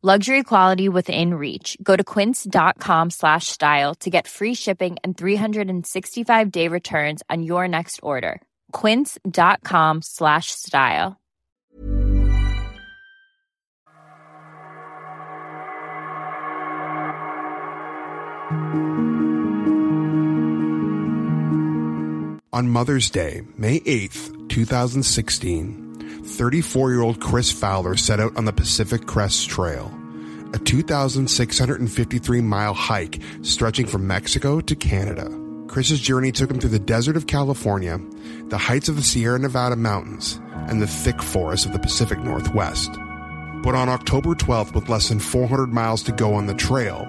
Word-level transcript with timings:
Luxury 0.00 0.44
quality 0.44 0.88
within 0.88 1.34
reach. 1.34 1.76
Go 1.82 1.96
to 1.96 2.04
quince.com 2.04 3.10
slash 3.10 3.48
style 3.48 3.96
to 3.96 4.10
get 4.10 4.28
free 4.28 4.54
shipping 4.54 4.96
and 5.02 5.18
365 5.18 6.52
day 6.52 6.68
returns 6.68 7.24
on 7.28 7.42
your 7.42 7.66
next 7.66 7.98
order. 8.00 8.40
Quince.com 8.70 10.02
slash 10.02 10.52
style. 10.52 11.20
On 22.52 22.68
Mother's 22.68 23.10
Day, 23.10 23.46
May 23.56 23.80
8th, 23.80 24.48
2016, 24.48 25.87
34 26.28 26.90
year 26.90 27.00
old 27.00 27.20
Kris 27.20 27.50
Fowler 27.50 27.96
set 27.96 28.20
out 28.20 28.36
on 28.36 28.44
the 28.44 28.52
Pacific 28.52 29.06
Crest 29.06 29.48
Trail, 29.48 29.92
a 30.52 30.58
2,653 30.58 32.40
mile 32.42 32.74
hike 32.74 33.20
stretching 33.42 33.86
from 33.86 34.06
Mexico 34.06 34.60
to 34.60 34.76
Canada. 34.76 35.28
Kris's 35.68 36.00
journey 36.00 36.32
took 36.32 36.50
him 36.50 36.60
through 36.60 36.70
the 36.70 36.78
desert 36.78 37.16
of 37.16 37.26
California, 37.26 37.98
the 38.48 38.58
heights 38.58 38.88
of 38.88 38.96
the 38.96 39.02
Sierra 39.02 39.38
Nevada 39.38 39.76
mountains, 39.76 40.40
and 40.68 40.80
the 40.80 40.86
thick 40.86 41.22
forests 41.22 41.66
of 41.66 41.72
the 41.72 41.78
Pacific 41.78 42.18
Northwest. 42.20 42.92
But 43.62 43.74
on 43.74 43.88
October 43.88 44.34
12th, 44.34 44.74
with 44.74 44.88
less 44.88 45.08
than 45.08 45.18
400 45.18 45.72
miles 45.72 46.02
to 46.04 46.12
go 46.12 46.34
on 46.34 46.46
the 46.46 46.54
trail, 46.54 47.06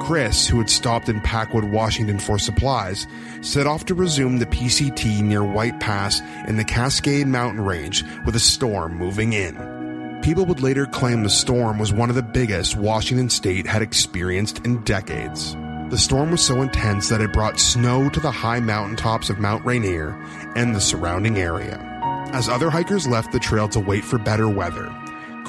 Kris, 0.00 0.46
who 0.46 0.58
had 0.58 0.70
stopped 0.70 1.08
in 1.08 1.20
Packwood, 1.20 1.64
Washington 1.64 2.18
for 2.18 2.38
supplies, 2.38 3.06
set 3.40 3.66
off 3.66 3.84
to 3.86 3.94
resume 3.94 4.38
the 4.38 4.46
PCT 4.46 5.22
near 5.22 5.44
White 5.44 5.78
Pass 5.80 6.20
in 6.48 6.56
the 6.56 6.64
Cascade 6.64 7.26
Mountain 7.26 7.64
Range 7.64 8.04
with 8.24 8.36
a 8.36 8.40
storm 8.40 8.96
moving 8.96 9.32
in. 9.32 10.20
People 10.22 10.44
would 10.46 10.60
later 10.60 10.86
claim 10.86 11.22
the 11.22 11.30
storm 11.30 11.78
was 11.78 11.92
one 11.92 12.10
of 12.10 12.16
the 12.16 12.22
biggest 12.22 12.76
Washington 12.76 13.30
state 13.30 13.66
had 13.66 13.80
experienced 13.82 14.64
in 14.66 14.82
decades. 14.84 15.56
The 15.90 15.98
storm 15.98 16.30
was 16.30 16.40
so 16.40 16.62
intense 16.62 17.08
that 17.08 17.20
it 17.20 17.32
brought 17.32 17.58
snow 17.58 18.08
to 18.10 18.20
the 18.20 18.30
high 18.30 18.60
mountaintops 18.60 19.30
of 19.30 19.40
Mount 19.40 19.64
Rainier 19.64 20.10
and 20.54 20.74
the 20.74 20.80
surrounding 20.80 21.38
area. 21.38 21.86
As 22.32 22.48
other 22.48 22.70
hikers 22.70 23.08
left 23.08 23.32
the 23.32 23.40
trail 23.40 23.68
to 23.70 23.80
wait 23.80 24.04
for 24.04 24.18
better 24.18 24.48
weather, 24.48 24.94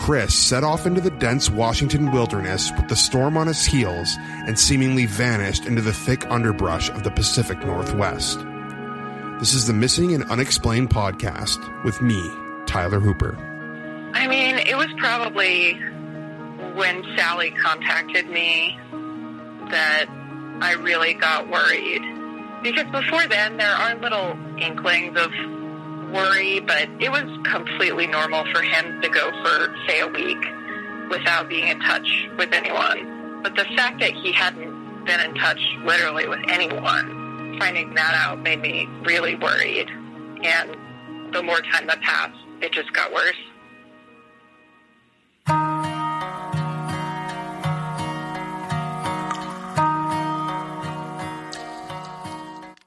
Kris 0.01 0.33
set 0.33 0.63
off 0.63 0.87
into 0.87 0.99
the 0.99 1.11
dense 1.11 1.47
Washington 1.47 2.11
wilderness 2.11 2.71
with 2.71 2.87
the 2.87 2.95
storm 2.95 3.37
on 3.37 3.45
his 3.45 3.63
heels 3.63 4.15
and 4.47 4.57
seemingly 4.57 5.05
vanished 5.05 5.67
into 5.67 5.79
the 5.79 5.93
thick 5.93 6.25
underbrush 6.31 6.89
of 6.89 7.03
the 7.03 7.11
Pacific 7.11 7.59
Northwest. 7.59 8.39
This 9.39 9.53
is 9.53 9.67
the 9.67 9.73
Missing 9.73 10.15
and 10.15 10.23
Unexplained 10.23 10.89
podcast 10.89 11.59
with 11.83 12.01
me, 12.01 12.19
Tyler 12.65 12.99
Hooper. 12.99 13.37
I 14.15 14.25
mean, 14.25 14.57
it 14.57 14.75
was 14.75 14.87
probably 14.97 15.75
when 16.73 17.03
Sally 17.15 17.51
contacted 17.51 18.27
me 18.27 18.79
that 19.69 20.05
I 20.61 20.77
really 20.79 21.13
got 21.13 21.47
worried. 21.47 22.01
Because 22.63 22.89
before 22.91 23.27
then, 23.27 23.57
there 23.57 23.69
are 23.69 23.93
little 23.97 24.35
inklings 24.57 25.15
of 25.15 25.31
worry, 26.11 26.59
but 26.59 26.89
it 26.99 27.11
was 27.11 27.25
completely 27.45 28.07
normal 28.07 28.45
for 28.53 28.61
him 28.61 29.01
to 29.01 29.09
go 29.09 29.31
for, 29.43 29.75
say, 29.87 29.99
a 30.01 30.07
week 30.07 30.43
without 31.09 31.49
being 31.49 31.67
in 31.67 31.79
touch 31.79 32.27
with 32.37 32.53
anyone. 32.53 33.41
But 33.43 33.55
the 33.55 33.65
fact 33.75 33.99
that 33.99 34.13
he 34.13 34.31
hadn't 34.31 35.05
been 35.05 35.19
in 35.19 35.35
touch 35.35 35.59
literally 35.83 36.27
with 36.27 36.39
anyone, 36.47 37.57
finding 37.59 37.93
that 37.95 38.13
out 38.13 38.41
made 38.41 38.61
me 38.61 38.87
really 39.03 39.35
worried. 39.35 39.89
And 40.43 41.33
the 41.33 41.43
more 41.43 41.61
time 41.61 41.87
that 41.87 42.01
passed, 42.01 42.37
it 42.61 42.71
just 42.71 42.93
got 42.93 43.11
worse. 43.11 43.35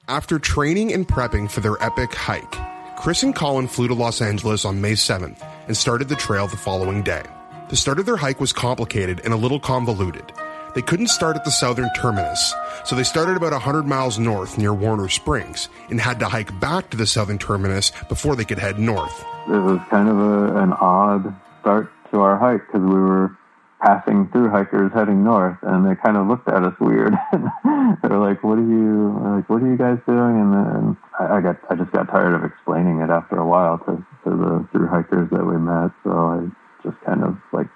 After 0.07 0.39
training 0.39 0.93
and 0.93 1.09
prepping 1.09 1.51
for 1.51 1.61
their 1.61 1.83
epic 1.83 2.15
hike, 2.15 2.64
Kris 3.05 3.23
and 3.23 3.35
Colin 3.35 3.69
flew 3.69 3.87
to 3.87 3.93
Los 3.93 4.23
Angeles 4.23 4.65
on 4.65 4.81
May 4.81 4.95
7th 4.95 5.47
and 5.67 5.77
started 5.77 6.09
the 6.09 6.17
trail 6.17 6.47
the 6.47 6.57
following 6.57 7.03
day. 7.03 7.23
The 7.69 7.77
start 7.77 7.99
of 7.99 8.07
their 8.07 8.17
hike 8.17 8.41
was 8.41 8.55
complicated 8.55 9.21
and 9.25 9.35
a 9.35 9.37
little 9.37 9.61
convoluted. 9.61 10.33
They 10.75 10.81
couldn't 10.81 11.09
start 11.09 11.37
at 11.37 11.45
the 11.45 11.51
southern 11.51 11.91
terminus, 11.93 12.55
so 12.87 12.97
they 12.97 13.03
started 13.03 13.37
about 13.37 13.53
100 13.53 13.83
miles 13.83 14.19
north 14.19 14.57
near 14.57 14.73
Warner 14.73 15.11
Springs 15.11 15.69
and 15.91 16.01
had 16.01 16.19
to 16.21 16.29
hike 16.29 16.59
back 16.61 16.89
to 16.91 16.97
the 16.97 17.05
southern 17.07 17.37
terminus 17.37 17.93
before 18.09 18.37
they 18.37 18.45
could 18.47 18.59
head 18.59 18.79
north. 18.79 19.23
It 19.49 19.61
was 19.61 19.81
kind 19.91 20.09
of 20.09 20.19
a, 20.19 20.57
an 20.57 20.73
odd 20.73 21.35
start 21.61 21.93
to 22.11 22.21
our 22.21 22.39
hike 22.39 22.67
because 22.69 22.81
we 22.81 22.99
were 22.99 23.37
passing 23.85 24.29
through 24.33 24.49
hikers 24.49 24.91
heading 24.95 25.23
north, 25.23 25.59
and 25.63 25.85
they 25.85 25.95
kind 25.95 26.17
of 26.17 26.27
looked 26.27 26.49
at 26.49 26.65
us 26.65 26.75
weird. 26.81 27.13
they 27.33 28.09
were 28.09 28.19
like, 28.19 28.43
"What 28.43 28.59
are 28.59 28.65
you 28.65 29.13
like? 29.23 29.49
What 29.51 29.63
are 29.63 29.69
you 29.69 29.77
guys 29.77 29.99
doing?" 30.07 30.41
And 30.41 30.53
then 30.55 30.97
I, 31.21 31.37
I 31.37 31.41
got 31.41 31.61
I 31.69 31.75
just 31.75 31.93
got 31.93 32.09
tired 32.09 32.35
of 32.35 32.45
explaining 32.45 33.01
it 33.01 33.11
after 33.11 33.37
a 33.37 33.47
while 33.47 33.79
to 33.85 34.01
to 34.25 34.31
the 34.31 34.69
through 34.73 34.89
hikers 34.89 35.29
that 35.31 35.45
we 35.45 35.59
met. 35.59 35.93
So 36.03 36.11
I 36.11 36.49
just 36.83 37.01
kind 37.05 37.23
of 37.23 37.37
like 37.53 37.69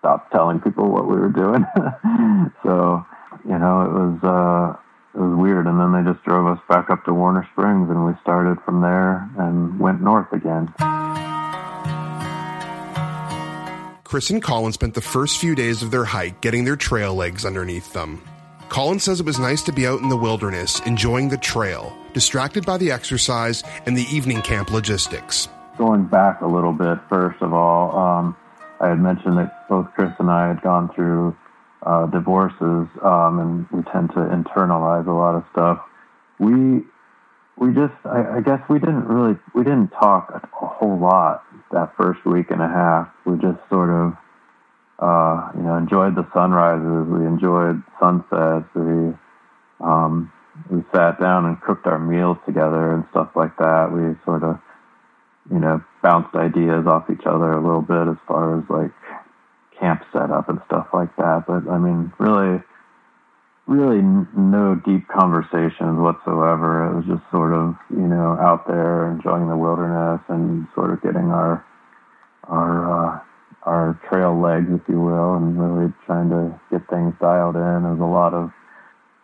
stopped 0.00 0.32
telling 0.32 0.60
people 0.60 0.90
what 0.90 1.06
we 1.06 1.16
were 1.16 1.30
doing. 1.30 1.64
so 2.64 3.06
you 3.46 3.58
know, 3.58 3.86
it 3.86 3.92
was 3.94 4.18
uh, 4.26 4.80
it 5.14 5.22
was 5.22 5.38
weird. 5.38 5.66
And 5.66 5.78
then 5.78 5.92
they 5.92 6.10
just 6.10 6.24
drove 6.24 6.46
us 6.46 6.60
back 6.68 6.90
up 6.90 7.04
to 7.04 7.14
Warner 7.14 7.48
Springs, 7.52 7.88
and 7.88 8.04
we 8.04 8.12
started 8.22 8.58
from 8.64 8.82
there 8.82 9.30
and 9.38 9.78
went 9.78 10.02
north 10.02 10.32
again. 10.32 10.74
Kris 14.10 14.30
and 14.30 14.42
Colin 14.42 14.72
spent 14.72 14.94
the 14.94 15.00
first 15.00 15.38
few 15.38 15.54
days 15.54 15.84
of 15.84 15.92
their 15.92 16.04
hike 16.04 16.40
getting 16.40 16.64
their 16.64 16.74
trail 16.74 17.14
legs 17.14 17.44
underneath 17.44 17.92
them. 17.92 18.20
Colin 18.68 18.98
says 18.98 19.20
it 19.20 19.24
was 19.24 19.38
nice 19.38 19.62
to 19.62 19.72
be 19.72 19.86
out 19.86 20.00
in 20.00 20.08
the 20.08 20.16
wilderness, 20.16 20.80
enjoying 20.80 21.28
the 21.28 21.36
trail, 21.36 21.96
distracted 22.12 22.66
by 22.66 22.76
the 22.76 22.90
exercise 22.90 23.62
and 23.86 23.96
the 23.96 24.02
evening 24.12 24.42
camp 24.42 24.72
logistics. 24.72 25.48
Going 25.78 26.06
back 26.06 26.40
a 26.40 26.46
little 26.48 26.72
bit, 26.72 26.98
first 27.08 27.40
of 27.40 27.54
all, 27.54 27.96
um, 27.96 28.36
I 28.80 28.88
had 28.88 28.98
mentioned 28.98 29.38
that 29.38 29.68
both 29.68 29.86
Kris 29.94 30.10
and 30.18 30.28
I 30.28 30.48
had 30.48 30.60
gone 30.60 30.92
through 30.92 31.36
uh, 31.84 32.06
divorces, 32.06 32.88
um, 33.02 33.38
and 33.38 33.70
we 33.70 33.84
tend 33.92 34.08
to 34.10 34.16
internalize 34.16 35.06
a 35.06 35.12
lot 35.12 35.36
of 35.36 35.44
stuff. 35.52 35.78
We 36.40 36.82
we 37.60 37.74
just, 37.74 37.92
I, 38.06 38.38
I 38.38 38.40
guess 38.40 38.60
we 38.70 38.78
didn't 38.78 39.04
really, 39.04 39.38
we 39.54 39.62
didn't 39.62 39.90
talk 39.90 40.30
a, 40.32 40.64
a 40.64 40.66
whole 40.66 40.98
lot 40.98 41.44
that 41.72 41.94
first 41.96 42.24
week 42.24 42.50
and 42.50 42.62
a 42.62 42.68
half. 42.68 43.08
We 43.26 43.36
just 43.36 43.60
sort 43.68 43.90
of, 43.90 44.16
uh, 44.98 45.52
you 45.54 45.62
know, 45.62 45.76
enjoyed 45.76 46.16
the 46.16 46.26
sunrises. 46.32 47.06
We 47.06 47.26
enjoyed 47.26 47.82
sunsets. 48.00 48.64
We 48.74 49.12
um, 49.80 50.32
we 50.70 50.82
sat 50.92 51.20
down 51.20 51.44
and 51.44 51.60
cooked 51.60 51.86
our 51.86 51.98
meals 51.98 52.38
together 52.46 52.92
and 52.94 53.04
stuff 53.10 53.28
like 53.36 53.56
that. 53.58 53.92
We 53.92 54.16
sort 54.24 54.42
of, 54.42 54.58
you 55.52 55.58
know, 55.58 55.84
bounced 56.02 56.34
ideas 56.34 56.86
off 56.86 57.10
each 57.10 57.26
other 57.26 57.52
a 57.52 57.60
little 57.60 57.82
bit 57.82 58.08
as 58.08 58.16
far 58.26 58.58
as 58.58 58.64
like 58.68 58.92
camp 59.78 60.02
setup 60.12 60.48
and 60.48 60.60
stuff 60.66 60.88
like 60.94 61.14
that. 61.16 61.44
But 61.46 61.68
I 61.68 61.76
mean, 61.78 62.12
really, 62.18 62.62
really 63.70 64.02
no 64.02 64.74
deep 64.84 65.06
conversations 65.06 66.02
whatsoever. 66.02 66.90
It 66.90 66.96
was 66.96 67.06
just 67.06 67.22
sort 67.30 67.54
of, 67.54 67.78
you 67.88 68.10
know, 68.10 68.36
out 68.42 68.66
there 68.66 69.08
enjoying 69.12 69.48
the 69.48 69.56
wilderness 69.56 70.20
and 70.28 70.66
sort 70.74 70.92
of 70.92 71.00
getting 71.02 71.30
our 71.30 71.64
our 72.50 72.74
uh, 72.90 73.20
our 73.62 74.00
trail 74.10 74.34
legs, 74.34 74.66
if 74.70 74.82
you 74.88 75.00
will, 75.00 75.34
and 75.38 75.54
really 75.54 75.92
trying 76.04 76.30
to 76.30 76.58
get 76.70 76.82
things 76.90 77.14
dialed 77.20 77.54
in. 77.54 77.82
There 77.86 77.94
was 77.94 78.02
a 78.02 78.10
lot 78.10 78.34
of 78.34 78.50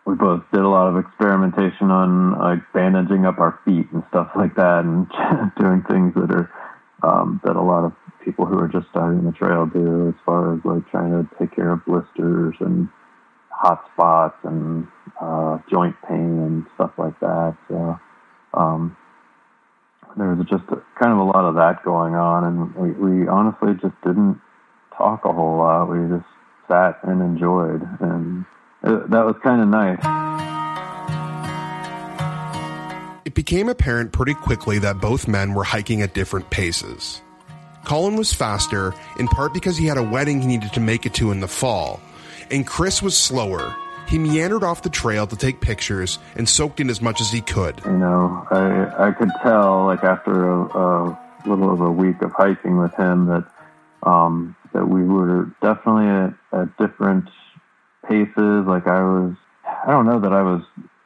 we 0.07 0.15
both 0.15 0.43
did 0.53 0.63
a 0.63 0.69
lot 0.69 0.87
of 0.87 0.95
experimentation 0.95 1.91
on 1.91 2.39
like 2.39 2.63
bandaging 2.73 3.25
up 3.25 3.39
our 3.39 3.59
feet 3.65 3.91
and 3.91 4.01
stuff 4.09 4.31
like 4.33 4.55
that, 4.55 4.87
and 4.87 5.11
doing 5.59 5.83
things 5.91 6.15
that 6.15 6.31
are 6.31 6.49
um, 7.03 7.41
that 7.43 7.57
a 7.57 7.61
lot 7.61 7.83
of 7.83 7.91
people 8.23 8.45
who 8.45 8.57
are 8.57 8.69
just 8.69 8.87
starting 8.91 9.25
the 9.25 9.33
trail 9.33 9.65
do, 9.65 10.07
as 10.07 10.15
far 10.25 10.55
as 10.55 10.61
like 10.63 10.89
trying 10.89 11.11
to 11.11 11.27
take 11.37 11.53
care 11.53 11.71
of 11.71 11.83
blisters 11.85 12.55
and 12.61 12.87
hot 13.57 13.83
spots 13.93 14.37
and 14.43 14.87
uh, 15.19 15.57
joint 15.69 15.95
pain 16.07 16.39
and 16.45 16.65
stuff 16.75 16.91
like 16.97 17.19
that. 17.19 17.57
So 17.67 17.99
um, 18.53 18.95
there 20.15 20.27
was 20.27 20.45
just 20.47 20.63
a, 20.69 20.81
kind 21.01 21.11
of 21.11 21.17
a 21.17 21.23
lot 21.23 21.45
of 21.45 21.55
that 21.55 21.83
going 21.83 22.13
on, 22.13 22.43
and 22.43 22.75
we, 22.75 22.91
we 22.91 23.27
honestly 23.27 23.73
just 23.81 23.95
didn't 24.05 24.39
talk 24.95 25.25
a 25.25 25.33
whole 25.33 25.57
lot. 25.57 25.89
We 25.89 25.97
just 26.07 26.29
sat 26.67 26.99
and 27.03 27.21
enjoyed, 27.21 27.81
and 27.99 28.45
it, 28.83 29.09
that 29.09 29.25
was 29.25 29.35
kind 29.43 29.61
of 29.61 29.67
nice. 29.69 29.99
It 33.25 33.33
became 33.33 33.69
apparent 33.69 34.11
pretty 34.11 34.35
quickly 34.35 34.77
that 34.79 35.01
both 35.01 35.27
men 35.27 35.53
were 35.53 35.63
hiking 35.63 36.01
at 36.03 36.13
different 36.13 36.49
paces. 36.49 37.21
Colin 37.85 38.17
was 38.17 38.33
faster, 38.33 38.93
in 39.17 39.27
part 39.27 39.53
because 39.53 39.77
he 39.77 39.85
had 39.85 39.97
a 39.97 40.03
wedding 40.03 40.41
he 40.41 40.47
needed 40.47 40.73
to 40.73 40.79
make 40.79 41.05
it 41.05 41.13
to 41.15 41.31
in 41.31 41.39
the 41.39 41.47
fall, 41.47 42.01
and 42.51 42.65
Kris 42.65 43.01
was 43.01 43.17
slower. 43.17 43.75
He 44.07 44.17
meandered 44.17 44.63
off 44.63 44.81
the 44.83 44.89
trail 44.89 45.27
to 45.27 45.35
take 45.35 45.59
pictures 45.59 46.17
and 46.35 46.47
soaked 46.47 46.79
in 46.79 46.89
as 46.89 47.01
much 47.01 47.19
as 47.19 47.29
he 47.29 47.41
could. 47.41 47.81
You 47.85 47.97
know, 47.97 48.47
I 48.49 49.07
I 49.07 49.11
could 49.11 49.31
tell 49.43 49.85
like 49.85 50.03
after 50.03 50.49
a, 50.49 50.63
a 50.63 51.19
little 51.45 51.69
over 51.69 51.87
a 51.87 51.91
week 51.91 52.21
of 52.21 52.31
hiking 52.31 52.77
with 52.77 52.93
him 52.95 53.25
that 53.27 53.45
um, 54.03 54.55
that 54.73 54.87
we 54.87 55.03
were 55.03 55.51
definitely 55.61 56.07
at, 56.07 56.33
at 56.53 56.77
different 56.77 57.29
paces. 58.07 58.65
Like 58.65 58.87
I 58.87 59.01
was, 59.01 59.35
I 59.65 59.91
don't 59.91 60.05
know 60.05 60.19
that 60.19 60.31
I 60.31 60.41
was. 60.41 60.61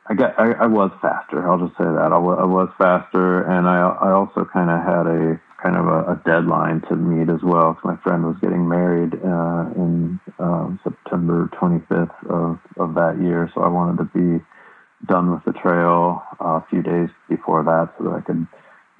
I 0.07 0.13
got, 0.13 0.37
I, 0.37 0.51
I 0.51 0.65
was 0.65 0.91
faster. 1.01 1.47
I'll 1.49 1.59
just 1.59 1.77
say 1.77 1.85
that 1.85 1.97
I, 1.97 2.09
w- 2.09 2.35
I 2.35 2.43
was 2.43 2.69
faster, 2.77 3.43
and 3.43 3.67
I 3.67 3.77
I 3.79 4.11
also 4.11 4.45
kind 4.45 4.69
of 4.69 4.83
had 4.83 5.07
a 5.07 5.41
kind 5.61 5.75
of 5.75 5.87
a, 5.87 6.13
a 6.13 6.21
deadline 6.25 6.81
to 6.89 6.95
meet 6.95 7.29
as 7.29 7.41
well. 7.43 7.77
My 7.83 7.97
friend 7.97 8.25
was 8.25 8.35
getting 8.41 8.67
married 8.67 9.13
uh, 9.13 9.65
in 9.75 10.19
um, 10.39 10.79
September 10.83 11.49
25th 11.53 12.25
of 12.29 12.59
of 12.77 12.95
that 12.95 13.21
year, 13.21 13.49
so 13.53 13.61
I 13.61 13.67
wanted 13.67 13.97
to 13.97 14.05
be 14.05 14.43
done 15.07 15.31
with 15.31 15.43
the 15.45 15.53
trail 15.53 16.23
uh, 16.39 16.59
a 16.61 16.65
few 16.69 16.81
days 16.81 17.09
before 17.29 17.63
that, 17.63 17.93
so 17.97 18.05
that 18.05 18.15
I 18.15 18.21
could 18.21 18.47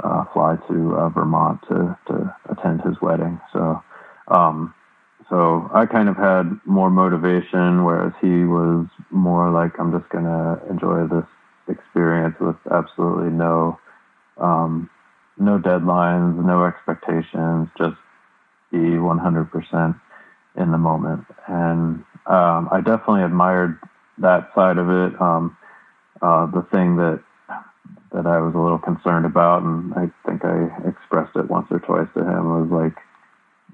uh, 0.04 0.26
fly 0.34 0.58
to 0.70 0.96
uh, 0.96 1.10
Vermont 1.10 1.62
to 1.70 1.98
to 2.08 2.36
attend 2.50 2.82
his 2.82 3.02
wedding. 3.02 3.40
So. 3.54 3.82
Um, 4.28 4.74
so 5.30 5.70
I 5.74 5.86
kind 5.86 6.10
of 6.10 6.18
had 6.18 6.60
more 6.66 6.90
motivation, 6.90 7.86
whereas 7.86 8.12
he 8.20 8.44
was 8.44 8.86
more 9.12 9.50
like, 9.50 9.80
I'm 9.80 9.98
just 9.98 10.10
going 10.12 10.26
to 10.26 10.60
enjoy 10.70 11.08
this 11.08 11.26
experience 11.70 12.36
with 12.42 12.58
absolutely 12.70 13.30
no, 13.30 13.80
um, 14.38 14.90
no 15.38 15.58
deadlines, 15.58 16.44
no 16.44 16.66
expectations, 16.66 17.70
just 17.78 17.98
be 18.72 18.78
100% 18.78 20.02
in 20.58 20.72
the 20.72 20.78
moment. 20.78 21.26
And 21.48 22.04
um, 22.26 22.70
I 22.72 22.82
definitely 22.84 23.24
admired 23.24 23.80
that 24.20 24.52
side 24.54 24.78
of 24.78 24.90
it. 24.90 25.20
Um, 25.22 25.58
uh, 26.22 26.46
the 26.48 26.62
thing 26.72 26.98
that 26.98 27.24
that 28.14 28.28
I 28.28 28.40
was 28.40 28.54
a 28.54 28.60
little 28.60 28.78
concerned 28.78 29.26
about, 29.26 29.64
and 29.64 29.94
I 29.94 30.12
think 30.28 30.44
I 30.44 30.68
expressed 30.88 31.36
it 31.38 31.50
once 31.50 31.68
or 31.72 31.80
twice 31.80 32.10
to 32.14 32.20
him, 32.20 32.70
was 32.70 32.70
like 32.70 32.98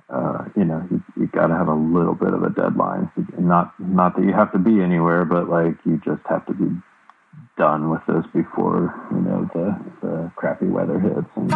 uh, 0.09 0.45
you 0.56 0.63
know, 0.63 0.88
you, 0.89 1.04
you 1.19 1.27
got 1.27 1.48
to 1.48 1.56
have 1.56 1.68
a 1.68 1.74
little 1.74 2.13
bit 2.13 2.33
of 2.33 2.44
a 2.44 2.50
deadline. 2.50 3.12
Not 3.38 3.74
not 3.80 4.15
that 4.15 4.24
you 4.24 4.33
have 4.33 4.51
to 4.54 4.59
be 4.59 4.81
anywhere, 4.81 5.25
but 5.25 5.50
like 5.50 5.75
you 5.86 6.00
just 6.06 6.21
have 6.30 6.45
to 6.45 6.54
be 6.54 6.69
done 7.57 7.89
with 7.89 8.01
this 8.07 8.25
before 8.33 8.94
you 9.12 9.21
know 9.21 9.50
the 9.54 9.77
the 10.01 10.31
crappy 10.36 10.68
weather 10.68 11.00
hits. 11.00 11.27
And... 11.36 11.51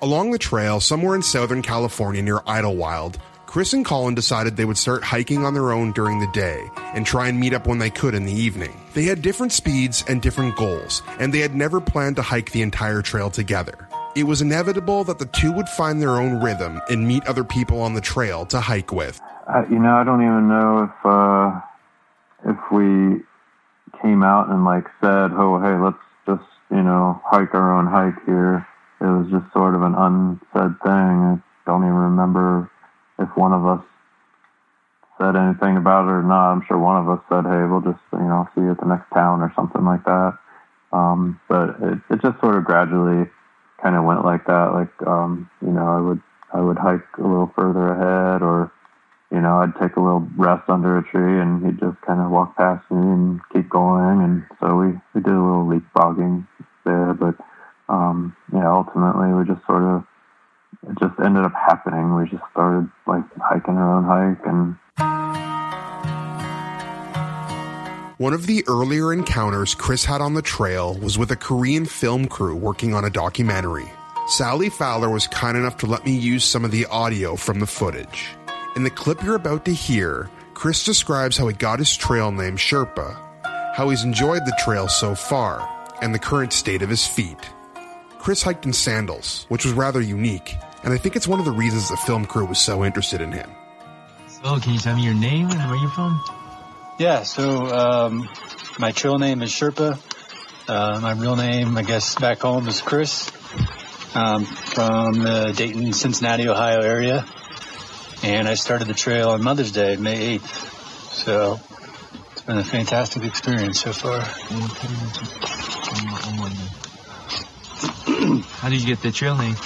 Along 0.00 0.30
the 0.30 0.38
trail, 0.38 0.80
somewhere 0.80 1.14
in 1.14 1.22
Southern 1.22 1.62
California 1.62 2.22
near 2.22 2.38
Idyllwild, 2.38 3.16
Kris 3.46 3.72
and 3.72 3.84
Colin 3.84 4.14
decided 4.14 4.56
they 4.56 4.64
would 4.64 4.76
start 4.76 5.02
hiking 5.02 5.44
on 5.44 5.54
their 5.54 5.72
own 5.72 5.92
during 5.92 6.20
the 6.20 6.26
day 6.28 6.68
and 6.94 7.06
try 7.06 7.28
and 7.28 7.40
meet 7.40 7.54
up 7.54 7.66
when 7.66 7.78
they 7.78 7.90
could 7.90 8.14
in 8.14 8.26
the 8.26 8.32
evening. 8.32 8.78
They 8.94 9.04
had 9.04 9.22
different 9.22 9.52
speeds 9.52 10.04
and 10.06 10.20
different 10.20 10.54
goals, 10.56 11.02
and 11.18 11.32
they 11.32 11.40
had 11.40 11.54
never 11.54 11.80
planned 11.80 12.16
to 12.16 12.22
hike 12.22 12.52
the 12.52 12.62
entire 12.62 13.02
trail 13.02 13.30
together. 13.30 13.88
It 14.14 14.24
was 14.24 14.42
inevitable 14.42 15.02
that 15.04 15.18
the 15.18 15.26
two 15.26 15.52
would 15.52 15.68
find 15.68 16.00
their 16.00 16.10
own 16.10 16.42
rhythm 16.42 16.80
and 16.90 17.08
meet 17.08 17.26
other 17.26 17.42
people 17.44 17.80
on 17.80 17.94
the 17.94 18.00
trail 18.00 18.44
to 18.46 18.60
hike 18.60 18.92
with. 18.92 19.20
Uh, 19.46 19.64
you 19.70 19.78
know, 19.78 19.96
I 19.96 20.04
don't 20.04 20.22
even 20.22 20.48
know 20.48 20.84
if 20.84 21.06
uh, 21.06 21.60
if 22.46 22.56
we 22.70 23.22
came 24.02 24.22
out 24.22 24.48
and 24.48 24.64
like 24.64 24.84
said, 25.00 25.32
"Oh, 25.32 25.60
hey, 25.60 25.76
let's 25.76 25.98
just 26.26 26.48
you 26.70 26.82
know 26.82 27.20
hike 27.24 27.54
our 27.54 27.76
own 27.76 27.86
hike 27.86 28.24
here." 28.26 28.66
It 29.00 29.06
was 29.06 29.30
just 29.30 29.52
sort 29.52 29.74
of 29.74 29.82
an 29.82 29.94
unsaid 29.94 30.74
thing. 30.82 31.14
I 31.38 31.38
don't 31.66 31.84
even 31.84 31.94
remember 31.94 32.70
if 33.18 33.28
one 33.36 33.52
of 33.52 33.66
us 33.66 33.84
said 35.18 35.36
anything 35.36 35.76
about 35.76 36.06
it 36.06 36.12
or 36.12 36.22
not. 36.22 36.52
I'm 36.52 36.62
sure 36.66 36.78
one 36.78 36.96
of 36.96 37.08
us 37.08 37.20
said, 37.28 37.44
"Hey, 37.44 37.64
we'll 37.64 37.80
just 37.80 38.02
you 38.12 38.28
know 38.28 38.48
see 38.54 38.62
you 38.62 38.70
at 38.72 38.80
the 38.80 38.86
next 38.86 39.10
town" 39.10 39.42
or 39.42 39.52
something 39.56 39.84
like 39.84 40.04
that. 40.04 40.38
Um, 40.92 41.40
but 41.48 41.76
it, 41.82 41.98
it 42.10 42.22
just 42.22 42.40
sort 42.40 42.56
of 42.56 42.64
gradually 42.64 43.28
kind 43.82 43.96
of 43.96 44.04
went 44.04 44.24
like 44.24 44.46
that. 44.46 44.72
Like, 44.72 45.06
um, 45.06 45.50
you 45.60 45.70
know, 45.70 45.86
I 45.86 46.00
would 46.00 46.22
I 46.52 46.60
would 46.60 46.78
hike 46.78 47.06
a 47.18 47.22
little 47.22 47.52
further 47.54 47.92
ahead, 47.92 48.42
or 48.42 48.72
you 49.30 49.40
know, 49.40 49.58
I'd 49.58 49.74
take 49.80 49.96
a 49.96 50.00
little 50.00 50.26
rest 50.36 50.68
under 50.68 50.98
a 50.98 51.02
tree, 51.04 51.40
and 51.40 51.64
he'd 51.64 51.78
just 51.78 52.00
kind 52.02 52.20
of 52.20 52.30
walk 52.30 52.56
past 52.56 52.90
me 52.90 52.98
and 52.98 53.40
keep 53.52 53.68
going. 53.68 54.22
And 54.22 54.44
so 54.60 54.76
we 54.76 54.86
we 55.14 55.20
did 55.20 55.32
a 55.32 55.42
little 55.42 55.66
leapfrogging 55.66 56.46
there, 56.84 57.12
but 57.14 57.36
um, 57.88 58.34
yeah, 58.52 58.70
ultimately 58.70 59.32
we 59.32 59.44
just 59.44 59.64
sort 59.66 59.82
of 59.82 60.04
it 60.88 60.98
just 60.98 61.18
ended 61.20 61.44
up 61.44 61.52
happening. 61.52 62.14
We 62.14 62.28
just 62.28 62.42
started 62.52 62.88
like 63.06 63.24
hiking 63.36 63.76
our 63.76 63.96
own 63.96 64.04
hike 64.04 64.46
and. 64.46 64.76
One 68.18 68.32
of 68.32 68.46
the 68.46 68.64
earlier 68.66 69.12
encounters 69.12 69.76
Kris 69.76 70.04
had 70.04 70.20
on 70.20 70.34
the 70.34 70.42
trail 70.42 70.98
was 70.98 71.16
with 71.16 71.30
a 71.30 71.36
Korean 71.36 71.86
film 71.86 72.26
crew 72.26 72.56
working 72.56 72.92
on 72.92 73.04
a 73.04 73.10
documentary. 73.10 73.88
Sally 74.26 74.70
Fowler 74.70 75.08
was 75.08 75.28
kind 75.28 75.56
enough 75.56 75.76
to 75.78 75.86
let 75.86 76.04
me 76.04 76.18
use 76.18 76.44
some 76.44 76.64
of 76.64 76.72
the 76.72 76.86
audio 76.86 77.36
from 77.36 77.60
the 77.60 77.66
footage. 77.66 78.26
In 78.78 78.84
the 78.84 78.90
clip 78.90 79.24
you're 79.24 79.34
about 79.34 79.64
to 79.64 79.74
hear, 79.74 80.30
Kris 80.54 80.84
describes 80.84 81.36
how 81.36 81.48
he 81.48 81.52
got 81.52 81.80
his 81.80 81.96
trail 81.96 82.30
name 82.30 82.56
Sherpa, 82.56 83.74
how 83.74 83.88
he's 83.88 84.04
enjoyed 84.04 84.46
the 84.46 84.56
trail 84.60 84.86
so 84.86 85.16
far, 85.16 85.68
and 86.00 86.14
the 86.14 86.18
current 86.20 86.52
state 86.52 86.82
of 86.82 86.88
his 86.88 87.04
feet. 87.04 87.50
Kris 88.20 88.40
hiked 88.40 88.66
in 88.66 88.72
sandals, 88.72 89.46
which 89.48 89.64
was 89.64 89.74
rather 89.74 90.00
unique, 90.00 90.54
and 90.84 90.92
I 90.92 90.96
think 90.96 91.16
it's 91.16 91.26
one 91.26 91.40
of 91.40 91.44
the 91.44 91.50
reasons 91.50 91.88
the 91.88 91.96
film 91.96 92.24
crew 92.24 92.44
was 92.44 92.60
so 92.60 92.84
interested 92.84 93.20
in 93.20 93.32
him. 93.32 93.50
So, 94.28 94.60
can 94.60 94.74
you 94.74 94.78
tell 94.78 94.94
me 94.94 95.02
your 95.02 95.14
name 95.14 95.50
and 95.50 95.58
where 95.68 95.80
you're 95.80 95.90
from? 95.90 96.22
Yeah, 97.00 97.24
so 97.24 97.66
um, 97.76 98.28
my 98.78 98.92
trail 98.92 99.18
name 99.18 99.42
is 99.42 99.50
Sherpa. 99.50 99.98
Uh, 100.68 101.00
my 101.02 101.14
real 101.14 101.34
name, 101.34 101.76
I 101.76 101.82
guess, 101.82 102.14
back 102.14 102.38
home 102.38 102.68
is 102.68 102.80
Kris. 102.80 103.28
I'm 104.14 104.44
from 104.44 105.14
the 105.14 105.52
Dayton, 105.56 105.92
Cincinnati, 105.92 106.48
Ohio 106.48 106.80
area. 106.80 107.26
And 108.22 108.48
I 108.48 108.54
started 108.54 108.88
the 108.88 108.94
trail 108.94 109.30
on 109.30 109.42
Mother's 109.42 109.72
Day, 109.72 109.96
May 109.96 110.38
8th. 110.38 111.14
So 111.24 111.60
it's 112.32 112.42
been 112.42 112.58
a 112.58 112.64
fantastic 112.64 113.24
experience 113.24 113.80
so 113.80 113.92
far. 113.92 114.20
How 118.60 118.68
did 118.68 118.80
you 118.80 118.86
get 118.86 119.02
the 119.02 119.12
trail 119.12 119.36
name? 119.36 119.56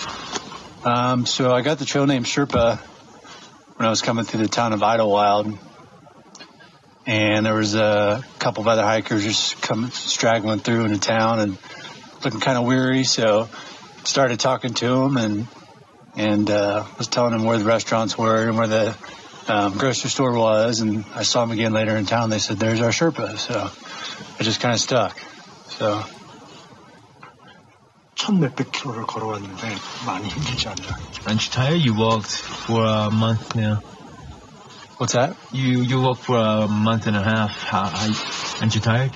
Um, 0.84 1.26
so 1.26 1.52
I 1.52 1.62
got 1.62 1.78
the 1.78 1.84
trail 1.84 2.06
name 2.06 2.24
Sherpa 2.24 2.78
when 3.76 3.86
I 3.86 3.90
was 3.90 4.02
coming 4.02 4.24
through 4.24 4.42
the 4.42 4.48
town 4.48 4.72
of 4.72 4.80
Idyllwild 4.80 5.58
and 7.06 7.46
there 7.46 7.54
was 7.54 7.74
a 7.74 8.24
couple 8.38 8.62
of 8.62 8.68
other 8.68 8.82
hikers 8.82 9.24
just 9.24 9.60
coming 9.60 9.90
straggling 9.90 10.60
through 10.60 10.84
into 10.84 11.00
town 11.00 11.40
and 11.40 11.58
looking 12.24 12.40
kind 12.40 12.58
of 12.58 12.64
weary. 12.64 13.04
So 13.04 13.48
started 14.04 14.38
talking 14.40 14.74
to 14.74 14.86
them 14.86 15.16
and 15.16 15.46
and 16.15 16.49
uh, 16.49 16.85
was 16.97 17.07
telling 17.07 17.31
them 17.31 17.43
where 17.43 17.57
the 17.57 17.65
restaurants 17.65 18.17
were 18.17 18.47
and 18.47 18.57
where 18.57 18.67
the 18.67 18.95
um, 19.47 19.77
grocery 19.77 20.09
store 20.09 20.33
was, 20.33 20.81
and 20.81 21.05
I 21.15 21.23
saw 21.23 21.41
them 21.41 21.51
again 21.51 21.73
later 21.73 21.95
in 21.95 22.05
town. 22.05 22.29
They 22.29 22.39
said, 22.39 22.57
"There's 22.57 22.81
our 22.81 22.89
Sherpa," 22.89 23.37
so 23.37 23.69
I 24.39 24.43
just 24.43 24.59
kind 24.59 24.73
of 24.73 24.79
stuck. 24.79 25.17
So 25.69 26.03
천 28.15 28.39
몇백 28.39 28.71
킬로를 28.71 29.05
걸어왔는데 29.05 29.75
많이 30.05 30.27
힘들지 30.27 30.67
않냐? 30.67 30.97
Aren't 31.27 31.45
you 31.45 31.51
tired? 31.51 31.81
You 31.81 31.93
walked 31.93 32.31
for 32.31 32.83
a 32.83 33.11
month 33.11 33.55
now. 33.55 33.79
what's 34.97 35.13
that? 35.13 35.35
You 35.51 35.81
you 35.83 36.01
walked 36.01 36.23
for 36.23 36.37
a 36.37 36.67
month 36.67 37.07
and 37.07 37.15
a 37.15 37.23
half. 37.23 37.61
How, 37.61 37.85
how, 37.85 38.59
aren't 38.59 38.75
you 38.75 38.81
tired? 38.81 39.11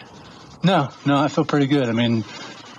No, 0.63 0.89
no, 1.05 1.17
I 1.17 1.27
feel 1.27 1.45
pretty 1.45 1.67
good. 1.67 1.89
I 1.89 1.91
mean, 1.91 2.23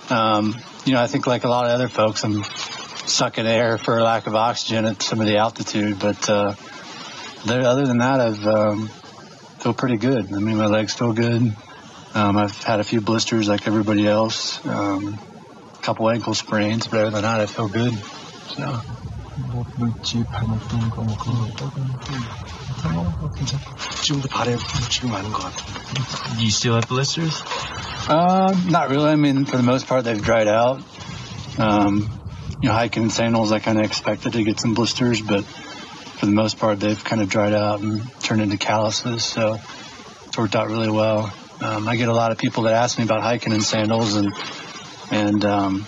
um, 0.09 0.55
you 0.85 0.93
know, 0.93 1.01
I 1.01 1.07
think 1.07 1.27
like 1.27 1.43
a 1.43 1.49
lot 1.49 1.65
of 1.65 1.71
other 1.71 1.89
folks, 1.89 2.23
I'm 2.23 2.43
sucking 3.08 3.46
air 3.46 3.78
for 3.78 4.00
lack 4.00 4.26
of 4.26 4.34
oxygen 4.34 4.84
at 4.84 5.02
some 5.02 5.20
of 5.20 5.26
the 5.26 5.38
altitude. 5.38 5.98
But 5.98 6.28
uh, 6.28 6.54
other 7.46 7.86
than 7.86 7.98
that, 7.98 8.20
I've 8.20 8.46
um, 8.46 8.88
feel 9.58 9.74
pretty 9.74 9.96
good. 9.96 10.32
I 10.32 10.38
mean, 10.38 10.56
my 10.56 10.66
legs 10.66 10.94
feel 10.94 11.12
good. 11.12 11.54
Um, 12.14 12.36
I've 12.36 12.62
had 12.62 12.80
a 12.80 12.84
few 12.84 13.00
blisters 13.00 13.48
like 13.48 13.66
everybody 13.66 14.06
else. 14.06 14.64
Um, 14.66 15.18
a 15.74 15.82
couple 15.82 16.08
ankle 16.10 16.34
sprains, 16.34 16.86
but 16.86 17.00
other 17.00 17.10
than 17.10 17.22
that, 17.22 17.40
I 17.40 17.46
feel 17.46 17.68
good. 17.68 17.94
So. 18.48 18.80
You 26.38 26.50
still 26.50 26.74
have 26.74 26.88
blisters? 26.88 27.40
Uh, 28.08 28.58
not 28.66 28.90
really. 28.90 29.10
I 29.10 29.16
mean, 29.16 29.44
for 29.44 29.56
the 29.56 29.62
most 29.62 29.86
part, 29.86 30.04
they've 30.04 30.20
dried 30.20 30.48
out. 30.48 30.82
Um, 31.58 32.17
you 32.60 32.68
know, 32.68 32.74
hiking 32.74 33.04
in 33.04 33.10
sandals, 33.10 33.52
I 33.52 33.60
kind 33.60 33.78
of 33.78 33.84
expected 33.84 34.32
to 34.32 34.42
get 34.42 34.58
some 34.58 34.74
blisters, 34.74 35.20
but 35.20 35.44
for 35.44 36.26
the 36.26 36.32
most 36.32 36.58
part, 36.58 36.80
they've 36.80 37.02
kind 37.02 37.22
of 37.22 37.28
dried 37.28 37.54
out 37.54 37.80
and 37.80 38.02
turned 38.20 38.42
into 38.42 38.56
calluses. 38.56 39.24
So 39.24 39.58
it's 40.26 40.36
worked 40.36 40.56
out 40.56 40.66
really 40.66 40.90
well. 40.90 41.32
Um, 41.60 41.88
I 41.88 41.96
get 41.96 42.08
a 42.08 42.12
lot 42.12 42.32
of 42.32 42.38
people 42.38 42.64
that 42.64 42.74
ask 42.74 42.98
me 42.98 43.04
about 43.04 43.22
hiking 43.22 43.52
in 43.52 43.60
sandals, 43.60 44.14
and 44.14 44.32
and 45.10 45.44
um, 45.44 45.86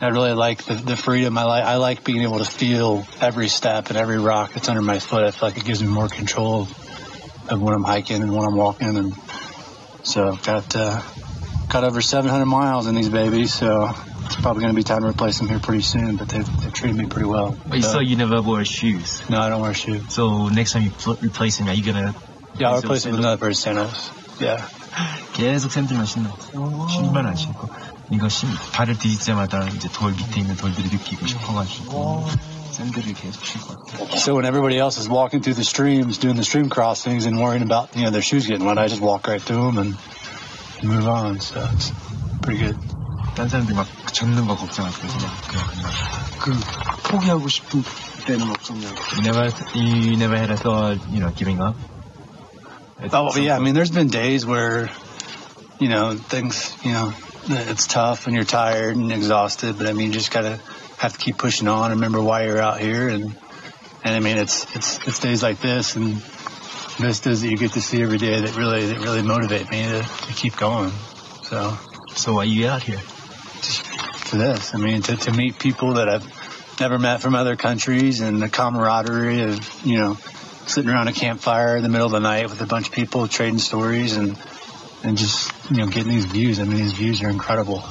I 0.00 0.08
really 0.08 0.32
like 0.32 0.64
the, 0.64 0.74
the 0.74 0.96
freedom. 0.96 1.36
I 1.38 1.44
like 1.44 1.64
I 1.64 1.76
like 1.76 2.04
being 2.04 2.22
able 2.22 2.38
to 2.38 2.44
feel 2.44 3.06
every 3.20 3.48
step 3.48 3.88
and 3.88 3.96
every 3.96 4.18
rock 4.18 4.54
that's 4.54 4.68
under 4.68 4.82
my 4.82 4.98
foot. 4.98 5.24
I 5.24 5.30
feel 5.30 5.48
like 5.48 5.58
it 5.58 5.64
gives 5.64 5.82
me 5.82 5.88
more 5.88 6.08
control 6.08 6.62
of, 7.48 7.60
when 7.60 7.74
I'm 7.74 7.84
hiking 7.84 8.22
and 8.22 8.32
when 8.32 8.44
I'm 8.44 8.56
walking, 8.56 8.96
and 8.96 9.14
so 10.04 10.28
I've 10.28 10.42
got 10.44 10.74
uh, 10.76 11.02
got 11.68 11.84
over 11.84 12.00
700 12.00 12.46
miles 12.46 12.86
in 12.86 12.94
these 12.94 13.08
babies. 13.08 13.52
So 13.54 13.94
it's 14.25 14.35
probably 14.37 14.61
going 14.61 14.73
to 14.73 14.75
be 14.77 14.83
time 14.83 15.01
to 15.01 15.07
replace 15.09 15.39
them 15.39 15.47
here 15.47 15.59
pretty 15.59 15.81
soon. 15.83 16.15
But 16.17 16.29
they've, 16.29 16.45
they've 16.61 16.73
treated 16.73 16.97
me 16.97 17.05
pretty 17.05 17.27
well. 17.27 17.55
But 17.67 17.77
you 17.77 17.83
So- 17.83 17.99
said 17.99 18.07
you 18.07 18.15
never 18.15 18.41
wore 18.41 18.63
shoes. 18.65 19.21
no, 19.29 19.39
I 19.39 19.49
don't 19.49 19.61
wear 19.61 19.73
shoes. 19.73 20.03
So 20.13 20.49
next 20.49 20.73
time 20.73 20.83
you 20.83 20.91
pl- 20.91 21.17
replace 21.21 21.57
them, 21.57 21.67
are 21.69 21.73
you 21.73 21.83
gonna 21.83 22.13
Yeah, 22.57 22.69
I'll 22.71 22.81
So 22.81 22.87
replace 22.87 23.03
them 23.03 23.11
with 23.13 23.21
sandal- 23.21 23.37
another 23.37 23.37
pair 23.37 23.49
of 23.49 23.57
sandals. 23.57 24.11
Yeah. 24.39 24.61
계속 25.33 25.71
샌들만 25.71 26.05
신어. 26.05 26.29
신발 26.89 27.27
안 27.27 27.35
신고. 27.35 27.69
이거 28.11 28.27
신, 28.29 28.49
발을 28.73 28.97
디딜 28.97 29.19
때마다 29.19 29.67
이제 29.75 29.87
돌 29.93 30.11
밑에 30.13 30.39
있는 30.41 30.55
돌들을 30.55 30.89
느끼고 30.89 31.27
싶어가지고 31.27 32.25
샌들을 32.71 33.13
계속 33.13 33.45
신고 33.45 33.73
왔대. 33.75 34.17
So 34.17 34.33
when 34.33 34.45
everybody 34.45 34.79
else 34.79 34.97
is 34.97 35.07
walking 35.09 35.41
through 35.43 35.55
the 35.55 35.65
streams, 35.65 36.17
doing 36.17 36.35
the 36.35 36.45
stream 36.45 36.69
crossings, 36.69 37.25
and 37.27 37.37
worrying 37.37 37.61
about 37.61 37.89
you 37.95 38.03
know 38.05 38.11
their 38.11 38.23
shoes 38.25 38.47
getting 38.47 38.65
wet, 38.65 38.79
I 38.79 38.87
just 38.87 39.01
walk 39.01 39.27
right 39.27 39.41
through 39.43 39.69
them 39.69 39.77
and 39.77 39.97
move 40.81 41.05
on. 41.07 41.39
So 41.41 41.61
it's 41.73 41.91
pretty 42.41 42.63
good. 42.65 42.77
딴 43.35 43.47
사람들 43.49 43.75
막 43.75 43.87
젖는 44.13 44.47
거 44.47 44.55
걱정하고 44.55 44.95
그래서 44.97 45.17
그냥 45.47 45.67
그냥 45.67 45.91
그 46.39 47.09
포기하고 47.09 47.47
싶은 47.47 47.83
때는 48.25 48.49
없었냐고. 48.49 48.95
You 49.15 49.21
never, 49.21 49.51
you 49.75 50.15
never 50.17 50.35
had 50.35 50.51
a 50.51 50.57
thought, 50.57 50.99
you 51.11 51.19
know, 51.19 51.31
giving 51.35 51.61
up? 51.61 51.75
Oh 53.13 53.37
yeah, 53.37 53.55
I 53.55 53.59
mean, 53.59 53.75
there's 53.75 53.91
been 53.91 54.07
days 54.07 54.45
where, 54.45 54.89
you 55.79 55.87
know, 55.87 56.15
things, 56.15 56.75
you 56.83 56.91
know, 56.91 57.13
it's 57.47 57.85
tough 57.85 58.25
and 58.25 58.35
you're 58.35 58.43
tired 58.43 58.95
and 58.95 59.11
exhausted, 59.11 59.77
but 59.77 59.87
I 59.87 59.93
mean, 59.93 60.07
you 60.07 60.13
just 60.13 60.31
gotta 60.31 60.59
have 60.97 61.13
to 61.13 61.19
keep 61.19 61.37
pushing 61.37 61.67
on. 61.67 61.91
and 61.91 62.01
Remember 62.01 62.21
why 62.21 62.45
you're 62.45 62.61
out 62.61 62.79
here, 62.79 63.07
and 63.07 63.35
and 64.03 64.15
I 64.15 64.19
mean, 64.19 64.37
it's 64.37 64.65
it's 64.75 64.99
it's 65.07 65.19
days 65.19 65.43
like 65.43 65.59
this 65.61 65.95
and 65.95 66.17
vistas 66.97 67.41
that 67.41 67.49
you 67.49 67.57
get 67.57 67.73
to 67.73 67.81
see 67.81 68.01
every 68.01 68.17
day 68.17 68.41
that 68.41 68.57
really 68.57 68.87
that 68.87 68.99
really 68.99 69.21
motivate 69.21 69.69
me 69.69 69.83
to, 69.83 70.01
to 70.01 70.33
keep 70.33 70.57
going. 70.57 70.91
So 71.43 71.77
So 72.17 72.33
why 72.33 72.45
you 72.45 72.67
out 72.67 72.81
here? 72.81 72.99
To 74.32 74.38
this, 74.38 74.74
I 74.74 74.78
mean, 74.78 75.02
to 75.02 75.16
to 75.16 75.32
meet 75.32 75.58
people 75.58 75.94
that 75.94 76.08
I've 76.08 76.80
never 76.80 76.98
met 76.98 77.20
from 77.20 77.34
other 77.34 77.54
countries 77.54 78.20
and 78.20 78.42
the 78.42 78.48
camaraderie 78.48 79.42
of 79.42 79.86
you 79.86 79.98
know 79.98 80.14
sitting 80.66 80.90
around 80.90 81.08
a 81.08 81.12
campfire 81.12 81.76
in 81.76 81.82
the 81.82 81.88
middle 81.88 82.06
of 82.06 82.12
the 82.12 82.20
night 82.20 82.48
with 82.48 82.60
a 82.60 82.66
bunch 82.66 82.88
of 82.88 82.94
people 82.94 83.28
trading 83.28 83.58
stories 83.58 84.16
and 84.16 84.38
and 85.04 85.18
just 85.18 85.52
you 85.70 85.76
know 85.76 85.86
getting 85.86 86.10
these 86.12 86.24
views. 86.24 86.60
I 86.60 86.64
mean, 86.64 86.76
these 86.76 86.92
views 86.92 87.22
are 87.22 87.28
incredible. 87.28 87.84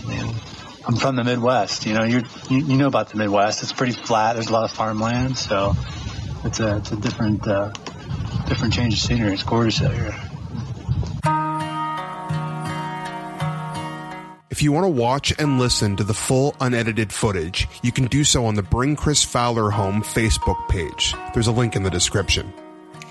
I'm 0.84 0.96
from 0.96 1.16
the 1.16 1.24
Midwest. 1.24 1.86
You 1.86 1.94
know, 1.94 2.04
you, 2.04 2.24
you 2.50 2.78
know 2.78 2.88
about 2.88 3.10
the 3.10 3.18
Midwest. 3.18 3.62
It's 3.62 3.74
pretty 3.74 3.94
flat. 3.94 4.34
There's 4.34 4.50
a 4.50 4.54
lot 4.54 4.64
of 4.64 4.72
farmland, 4.72 5.38
so 5.38 5.76
it's 6.44 6.60
a 6.60 6.78
it's 6.78 6.92
a 6.92 6.96
different 6.96 7.48
uh, 7.48 7.70
different 8.48 8.74
change 8.74 8.96
of 8.96 9.00
scenery. 9.00 9.34
It's 9.34 9.44
gorgeous 9.44 9.82
out 9.82 9.94
here. 9.94 10.31
If 14.62 14.66
you 14.66 14.74
want 14.74 14.86
to 14.86 15.02
watch 15.02 15.34
and 15.40 15.58
listen 15.58 15.96
to 15.96 16.04
the 16.04 16.14
full 16.14 16.54
unedited 16.62 17.12
footage, 17.12 17.68
you 17.82 17.92
can 17.92 18.06
do 18.06 18.24
so 18.24 18.46
on 18.46 18.54
the 18.54 18.62
Bring 18.62 18.96
Kris 18.96 19.24
Fowler 19.24 19.72
Home 19.72 20.04
Facebook 20.04 20.70
page. 20.70 21.16
There's 21.34 21.48
a 21.48 21.52
link 21.52 21.76
in 21.76 21.82
the 21.82 21.90
description. 21.90 22.54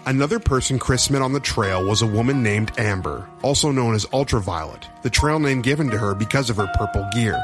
Another 0.07 0.38
person 0.38 0.78
Kris 0.78 1.11
met 1.11 1.23
on 1.23 1.33
the 1.33 1.40
trail 1.40 1.85
was 1.85 2.02
a 2.02 2.07
woman 2.07 2.45
named 2.45 2.71
Amber, 2.78 3.28
also 3.42 3.73
known 3.73 3.97
as 3.97 4.07
Ultraviolet, 4.12 4.87
the 5.02 5.11
trail 5.11 5.40
name 5.40 5.61
given 5.61 5.90
to 5.90 5.99
her 5.99 6.14
because 6.14 6.50
of 6.50 6.57
her 6.57 6.71
purple 6.78 7.04
gear. 7.12 7.37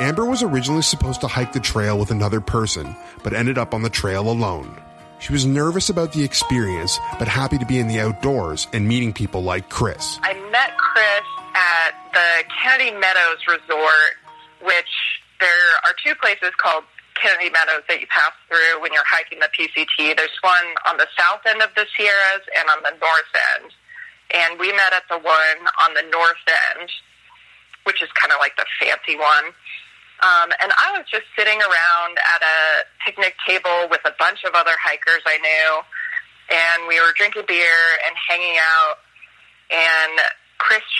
Amber 0.00 0.24
was 0.24 0.42
originally 0.42 0.80
supposed 0.80 1.20
to 1.20 1.28
hike 1.28 1.52
the 1.52 1.60
trail 1.60 1.98
with 1.98 2.10
another 2.10 2.40
person, 2.40 2.96
but 3.22 3.34
ended 3.34 3.58
up 3.58 3.74
on 3.74 3.82
the 3.82 3.90
trail 3.90 4.26
alone. 4.26 4.74
She 5.18 5.34
was 5.34 5.44
nervous 5.44 5.90
about 5.90 6.14
the 6.14 6.24
experience, 6.24 6.98
but 7.18 7.28
happy 7.28 7.58
to 7.58 7.66
be 7.66 7.78
in 7.78 7.88
the 7.88 8.00
outdoors 8.00 8.68
and 8.72 8.88
meeting 8.88 9.12
people 9.12 9.42
like 9.42 9.68
Kris. 9.68 10.18
I 10.22 10.32
met 10.50 10.78
Kris 10.78 11.33
the 12.14 12.46
Kennedy 12.62 12.94
Meadows 12.94 13.42
Resort, 13.46 14.14
which 14.62 14.94
there 15.42 15.66
are 15.84 15.94
two 15.98 16.14
places 16.22 16.54
called 16.56 16.86
Kennedy 17.18 17.50
Meadows 17.50 17.82
that 17.90 18.00
you 18.00 18.06
pass 18.06 18.32
through 18.46 18.80
when 18.80 18.94
you're 18.94 19.06
hiking 19.06 19.38
the 19.42 19.50
PCT. 19.50 20.16
There's 20.16 20.38
one 20.40 20.78
on 20.86 20.96
the 20.96 21.10
south 21.18 21.42
end 21.46 21.62
of 21.62 21.74
the 21.74 21.86
Sierras 21.94 22.46
and 22.54 22.66
on 22.70 22.82
the 22.86 22.94
north 22.98 23.32
end. 23.58 23.74
And 24.34 24.58
we 24.58 24.72
met 24.72 24.94
at 24.94 25.06
the 25.10 25.18
one 25.18 25.60
on 25.82 25.94
the 25.94 26.06
north 26.10 26.42
end, 26.72 26.88
which 27.84 28.02
is 28.02 28.08
kind 28.14 28.32
of 28.32 28.38
like 28.38 28.56
the 28.56 28.66
fancy 28.78 29.18
one. 29.18 29.52
Um, 30.22 30.48
and 30.62 30.70
I 30.72 30.94
was 30.96 31.04
just 31.10 31.26
sitting 31.36 31.58
around 31.58 32.14
at 32.22 32.40
a 32.40 32.58
picnic 33.04 33.34
table 33.46 33.90
with 33.90 34.00
a 34.06 34.14
bunch 34.18 34.46
of 34.46 34.54
other 34.54 34.74
hikers 34.78 35.20
I 35.26 35.36
knew, 35.42 35.68
and 36.54 36.88
we 36.88 36.96
were 37.02 37.12
drinking 37.18 37.44
beer 37.46 37.82
and 38.06 38.14
hanging 38.16 38.56
out. 38.56 39.02
And 39.70 40.16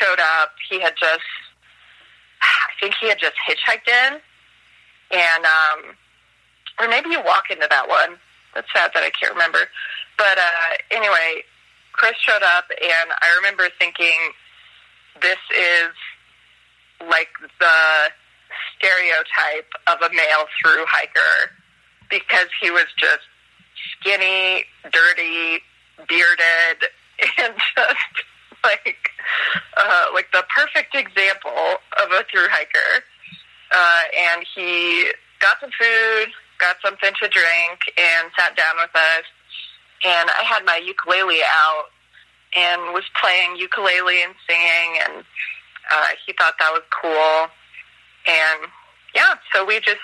showed 0.05 0.21
up. 0.21 0.51
He 0.69 0.81
had 0.81 0.95
just, 0.99 1.23
I 2.43 2.81
think 2.81 2.95
he 3.01 3.09
had 3.09 3.19
just 3.19 3.35
hitchhiked 3.49 3.89
in, 3.89 4.21
and 5.11 5.45
um, 5.45 5.97
or 6.81 6.89
maybe 6.89 7.11
you 7.11 7.23
walk 7.25 7.45
into 7.51 7.67
that 7.71 7.89
one. 7.89 8.19
That's 8.55 8.69
sad 8.73 8.91
that 8.95 9.03
I 9.03 9.11
can't 9.11 9.33
remember. 9.33 9.59
But 10.17 10.39
uh, 10.39 10.77
anyway, 10.91 11.45
Kris 11.93 12.15
showed 12.21 12.43
up, 12.43 12.65
and 12.71 13.11
I 13.21 13.35
remember 13.37 13.69
thinking, 13.79 14.33
this 15.23 15.39
is 15.57 15.91
like 17.09 17.31
the 17.59 18.11
stereotype 18.77 19.71
of 19.89 19.99
a 20.03 20.15
male 20.15 20.47
through 20.63 20.85
hiker 20.87 21.51
because 22.11 22.47
he 22.61 22.71
was 22.71 22.87
just 22.99 23.27
skinny, 23.99 24.65
dirty, 24.93 25.61
bearded, 26.09 26.91
and 27.39 27.55
just 27.77 28.25
like 28.87 28.97
uh, 29.77 30.07
like 30.13 30.27
the 30.33 30.45
perfect 30.55 30.95
example 30.95 31.79
of 32.01 32.11
a 32.11 32.25
through 32.31 32.49
hiker. 32.51 33.05
Uh, 33.73 34.03
and 34.17 34.45
he 34.55 35.11
got 35.41 35.59
some 35.61 35.71
food, 35.79 36.29
got 36.61 36.77
something 36.85 37.13
to 37.21 37.29
drink, 37.29 37.81
and 37.99 38.31
sat 38.39 38.57
down 38.57 38.77
with 38.77 38.95
us. 38.95 39.25
And 40.05 40.31
I 40.31 40.43
had 40.45 40.65
my 40.65 40.81
ukulele 40.85 41.41
out 41.43 41.87
and 42.57 42.95
was 42.95 43.05
playing 43.21 43.57
ukulele 43.57 44.23
and 44.23 44.35
singing, 44.49 45.01
and 45.05 45.25
uh, 45.91 46.09
he 46.27 46.33
thought 46.35 46.55
that 46.59 46.71
was 46.73 46.83
cool. 46.91 47.49
And 48.27 48.71
yeah, 49.15 49.35
so 49.53 49.65
we 49.65 49.81
just 49.81 50.01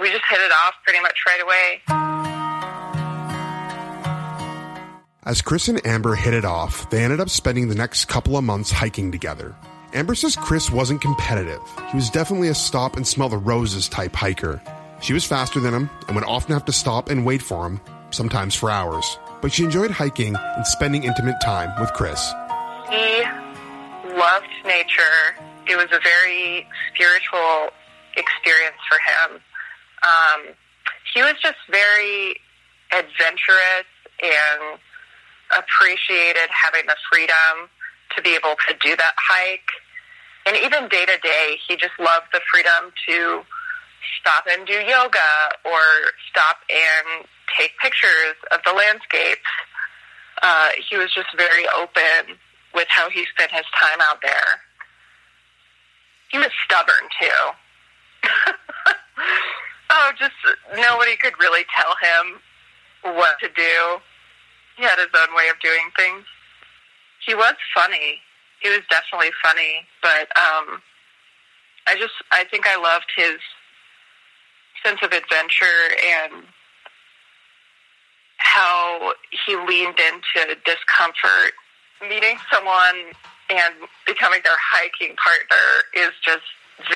we 0.00 0.10
just 0.10 0.24
hit 0.28 0.40
it 0.40 0.52
off 0.52 0.74
pretty 0.84 1.00
much 1.00 1.18
right 1.26 1.42
away. 1.42 2.11
As 5.24 5.40
Kris 5.40 5.68
and 5.68 5.84
Amber 5.86 6.16
hit 6.16 6.34
it 6.34 6.44
off, 6.44 6.90
they 6.90 7.04
ended 7.04 7.20
up 7.20 7.30
spending 7.30 7.68
the 7.68 7.76
next 7.76 8.06
couple 8.06 8.36
of 8.36 8.42
months 8.42 8.72
hiking 8.72 9.12
together. 9.12 9.54
Amber 9.94 10.16
says 10.16 10.34
Kris 10.34 10.68
wasn't 10.68 11.00
competitive. 11.00 11.60
He 11.90 11.96
was 11.96 12.10
definitely 12.10 12.48
a 12.48 12.54
stop 12.54 12.96
and 12.96 13.06
smell 13.06 13.28
the 13.28 13.36
roses 13.36 13.88
type 13.88 14.16
hiker. 14.16 14.60
She 15.00 15.12
was 15.12 15.24
faster 15.24 15.60
than 15.60 15.74
him 15.74 15.90
and 16.08 16.16
would 16.16 16.24
often 16.24 16.54
have 16.54 16.64
to 16.64 16.72
stop 16.72 17.08
and 17.08 17.24
wait 17.24 17.40
for 17.40 17.66
him, 17.66 17.80
sometimes 18.10 18.56
for 18.56 18.70
hours. 18.70 19.18
but 19.42 19.52
she 19.52 19.64
enjoyed 19.64 19.90
hiking 19.90 20.36
and 20.36 20.66
spending 20.66 21.02
intimate 21.04 21.40
time 21.42 21.70
with 21.80 21.92
Kris. 21.92 22.32
He 22.90 23.22
loved 24.16 24.46
nature. 24.64 25.34
It 25.66 25.76
was 25.76 25.86
a 25.90 25.98
very 26.02 26.66
spiritual 26.94 27.70
experience 28.16 28.76
for 28.88 28.98
him. 28.98 29.40
Um, 30.02 30.54
he 31.12 31.22
was 31.22 31.34
just 31.42 31.58
very 31.70 32.36
adventurous 32.92 33.86
and 34.22 34.78
appreciated 35.56 36.48
having 36.50 36.86
the 36.86 36.96
freedom 37.10 37.68
to 38.16 38.22
be 38.22 38.34
able 38.34 38.56
to 38.68 38.74
do 38.80 38.96
that 38.96 39.14
hike. 39.16 39.70
And 40.46 40.56
even 40.56 40.88
day 40.88 41.06
to 41.06 41.18
day, 41.18 41.56
he 41.66 41.76
just 41.76 41.94
loved 41.98 42.26
the 42.32 42.40
freedom 42.50 42.92
to 43.08 43.42
stop 44.20 44.44
and 44.50 44.66
do 44.66 44.74
yoga 44.74 45.32
or 45.64 45.82
stop 46.30 46.58
and 46.68 47.26
take 47.58 47.72
pictures 47.78 48.36
of 48.50 48.60
the 48.64 48.72
landscapes. 48.72 49.40
Uh, 50.42 50.70
he 50.88 50.96
was 50.96 51.12
just 51.12 51.28
very 51.36 51.66
open 51.78 52.36
with 52.74 52.88
how 52.88 53.08
he 53.10 53.24
spent 53.34 53.52
his 53.52 53.66
time 53.78 54.00
out 54.00 54.18
there. 54.22 54.60
He 56.30 56.38
was 56.38 56.50
stubborn 56.64 57.08
too. 57.20 57.40
oh, 59.90 60.12
just 60.18 60.32
nobody 60.74 61.16
could 61.16 61.34
really 61.38 61.64
tell 61.76 61.94
him 62.02 63.14
what 63.16 63.38
to 63.40 63.48
do. 63.48 64.00
He 64.76 64.82
had 64.82 64.98
his 64.98 65.12
own 65.14 65.34
way 65.36 65.48
of 65.48 65.60
doing 65.60 65.90
things. 65.96 66.24
He 67.26 67.34
was 67.34 67.54
funny. 67.74 68.20
He 68.60 68.68
was 68.68 68.80
definitely 68.90 69.30
funny, 69.42 69.86
but 70.02 70.30
um, 70.38 70.82
I 71.86 71.96
just 71.98 72.14
I 72.30 72.44
think 72.50 72.66
I 72.66 72.76
loved 72.76 73.10
his 73.16 73.38
sense 74.84 75.00
of 75.02 75.12
adventure 75.12 75.90
and 75.98 76.44
how 78.38 79.14
he 79.46 79.56
leaned 79.56 79.98
into 79.98 80.56
discomfort. 80.64 81.54
Meeting 82.02 82.38
someone 82.52 83.14
and 83.50 83.74
becoming 84.06 84.40
their 84.42 84.58
hiking 84.58 85.14
partner 85.16 85.86
is 85.94 86.10
just 86.24 86.46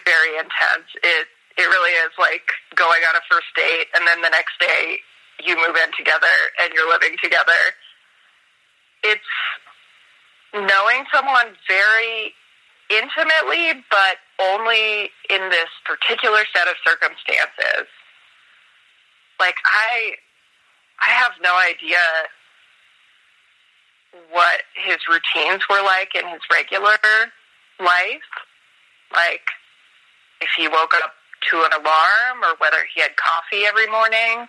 very 0.04 0.35
intense. 0.38 0.90
It 1.02 1.26
it 1.56 1.66
really 1.66 1.92
is 2.04 2.12
like 2.18 2.50
going 2.75 3.02
on 3.09 3.16
a 3.16 3.23
first 3.30 3.47
date 3.54 3.87
and 3.95 4.06
then 4.06 4.23
the 4.23 4.30
next 4.30 4.59
day 4.61 4.99
you 5.44 5.56
move 5.56 5.76
in 5.76 5.90
together 5.96 6.34
and 6.62 6.72
you're 6.74 6.88
living 6.88 7.16
together. 7.22 7.74
It's 9.02 9.20
knowing 10.54 11.04
someone 11.12 11.54
very 11.68 12.32
intimately, 12.90 13.84
but 13.90 14.16
only 14.40 15.10
in 15.28 15.50
this 15.50 15.68
particular 15.84 16.40
set 16.54 16.68
of 16.68 16.74
circumstances. 16.84 17.88
Like 19.38 19.56
I, 19.64 20.12
I 21.00 21.08
have 21.08 21.32
no 21.42 21.52
idea 21.58 21.98
what 24.30 24.62
his 24.74 24.96
routines 25.08 25.62
were 25.68 25.82
like 25.82 26.14
in 26.14 26.26
his 26.28 26.40
regular 26.50 26.96
life. 27.78 28.30
Like 29.12 29.44
if 30.40 30.48
he 30.56 30.68
woke 30.68 30.94
up 30.94 31.12
to 31.50 31.62
an 31.62 31.72
alarm 31.72 32.42
or 32.42 32.56
whether 32.58 32.78
he 32.94 33.00
had 33.00 33.16
coffee 33.16 33.66
every 33.66 33.86
morning. 33.90 34.48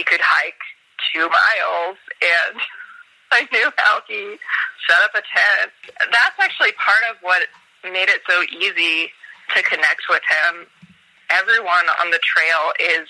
he 0.00 0.04
could 0.04 0.24
hike 0.24 0.64
two 1.12 1.28
miles 1.28 2.00
and 2.24 2.56
I 3.32 3.44
knew 3.52 3.68
how 3.76 4.00
he 4.08 4.40
set 4.88 5.00
up 5.04 5.12
a 5.12 5.20
tent. 5.20 5.70
That's 6.10 6.38
actually 6.40 6.72
part 6.72 7.04
of 7.12 7.20
what 7.20 7.42
made 7.84 8.08
it 8.08 8.24
so 8.26 8.42
easy 8.48 9.12
to 9.54 9.62
connect 9.62 10.08
with 10.08 10.22
him. 10.24 10.66
Everyone 11.28 11.86
on 12.00 12.10
the 12.10 12.18
trail 12.18 12.72
is 12.80 13.06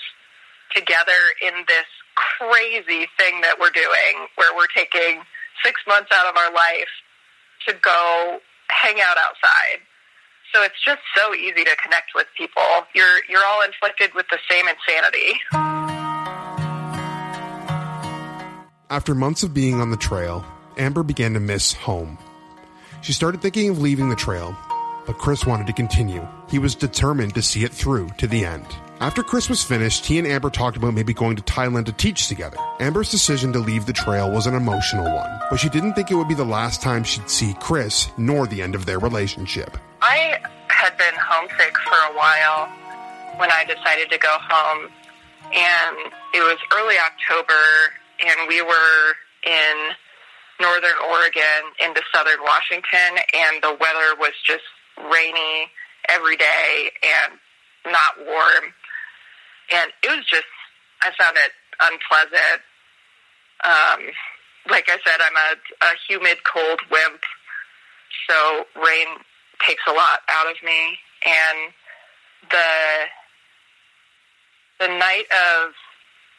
together 0.75 1.17
in 1.41 1.63
this 1.65 1.87
crazy 2.13 3.07
thing 3.17 3.39
that 3.41 3.55
we're 3.57 3.73
doing 3.73 4.27
where 4.35 4.53
we're 4.53 4.69
taking 4.75 5.23
six 5.63 5.79
months 5.87 6.11
out 6.13 6.27
of 6.27 6.35
our 6.35 6.53
life 6.53 6.91
to 7.67 7.73
go 7.81 8.39
hang 8.67 8.99
out 9.01 9.17
outside. 9.17 9.79
So 10.53 10.61
it's 10.61 10.77
just 10.85 11.01
so 11.15 11.33
easy 11.33 11.63
to 11.63 11.75
connect 11.81 12.11
with 12.13 12.27
people. 12.37 12.85
You're 12.93 13.23
you're 13.29 13.45
all 13.47 13.63
inflicted 13.63 14.13
with 14.13 14.27
the 14.29 14.37
same 14.49 14.67
insanity. 14.67 15.80
After 18.91 19.15
months 19.15 19.41
of 19.43 19.53
being 19.53 19.79
on 19.79 19.89
the 19.89 19.95
trail, 19.95 20.43
Amber 20.77 21.01
began 21.01 21.33
to 21.35 21.39
miss 21.39 21.71
home. 21.71 22.17
She 23.01 23.13
started 23.13 23.41
thinking 23.41 23.69
of 23.69 23.79
leaving 23.79 24.09
the 24.09 24.17
trail, 24.17 24.53
but 25.05 25.17
Kris 25.17 25.45
wanted 25.45 25.67
to 25.67 25.73
continue. 25.73 26.27
He 26.49 26.59
was 26.59 26.75
determined 26.75 27.33
to 27.35 27.41
see 27.41 27.63
it 27.63 27.71
through 27.71 28.09
to 28.17 28.27
the 28.27 28.43
end. 28.43 28.65
After 28.99 29.23
Kris 29.23 29.47
was 29.47 29.63
finished, 29.63 30.05
he 30.05 30.19
and 30.19 30.27
Amber 30.27 30.49
talked 30.49 30.75
about 30.75 30.93
maybe 30.93 31.13
going 31.13 31.37
to 31.37 31.41
Thailand 31.43 31.85
to 31.85 31.93
teach 31.93 32.27
together. 32.27 32.57
Amber's 32.81 33.09
decision 33.09 33.53
to 33.53 33.59
leave 33.59 33.85
the 33.85 33.93
trail 33.93 34.29
was 34.29 34.45
an 34.45 34.55
emotional 34.55 35.05
one, 35.05 35.39
but 35.49 35.55
she 35.55 35.69
didn't 35.69 35.93
think 35.93 36.11
it 36.11 36.15
would 36.15 36.27
be 36.27 36.33
the 36.33 36.43
last 36.43 36.81
time 36.81 37.05
she'd 37.05 37.29
see 37.29 37.53
Kris, 37.61 38.09
nor 38.17 38.45
the 38.45 38.61
end 38.61 38.75
of 38.75 38.85
their 38.85 38.99
relationship. 38.99 39.77
I 40.01 40.37
had 40.67 40.97
been 40.97 41.15
homesick 41.15 41.77
for 41.77 41.95
a 42.11 42.17
while 42.17 42.67
when 43.37 43.49
I 43.53 43.63
decided 43.63 44.09
to 44.09 44.17
go 44.17 44.35
home, 44.37 44.91
and 45.45 45.97
it 46.33 46.41
was 46.41 46.57
early 46.75 46.97
October, 46.99 47.53
and 48.25 48.47
we 48.47 48.61
were 48.61 49.15
in 49.45 49.91
northern 50.59 50.97
Oregon 51.09 51.61
into 51.83 52.01
southern 52.13 52.41
Washington, 52.43 53.17
and 53.33 53.63
the 53.63 53.75
weather 53.79 54.15
was 54.19 54.33
just 54.45 54.63
rainy 54.97 55.71
every 56.09 56.37
day 56.37 56.91
and 57.01 57.39
not 57.91 58.17
warm. 58.25 58.73
And 59.73 59.91
it 60.03 60.09
was 60.09 60.25
just, 60.29 60.45
I 61.01 61.11
found 61.17 61.37
it 61.37 61.51
unpleasant. 61.79 62.61
Um, 63.63 64.13
like 64.69 64.89
I 64.89 64.97
said, 65.05 65.19
I'm 65.21 65.35
a, 65.35 65.85
a 65.85 65.93
humid, 66.07 66.37
cold 66.43 66.81
wimp, 66.91 67.21
so 68.29 68.65
rain 68.75 69.07
takes 69.65 69.81
a 69.87 69.91
lot 69.91 70.19
out 70.29 70.49
of 70.49 70.55
me. 70.63 70.97
And 71.25 71.73
the 72.49 73.07
the 74.79 74.87
night 74.87 75.25
of 75.29 75.73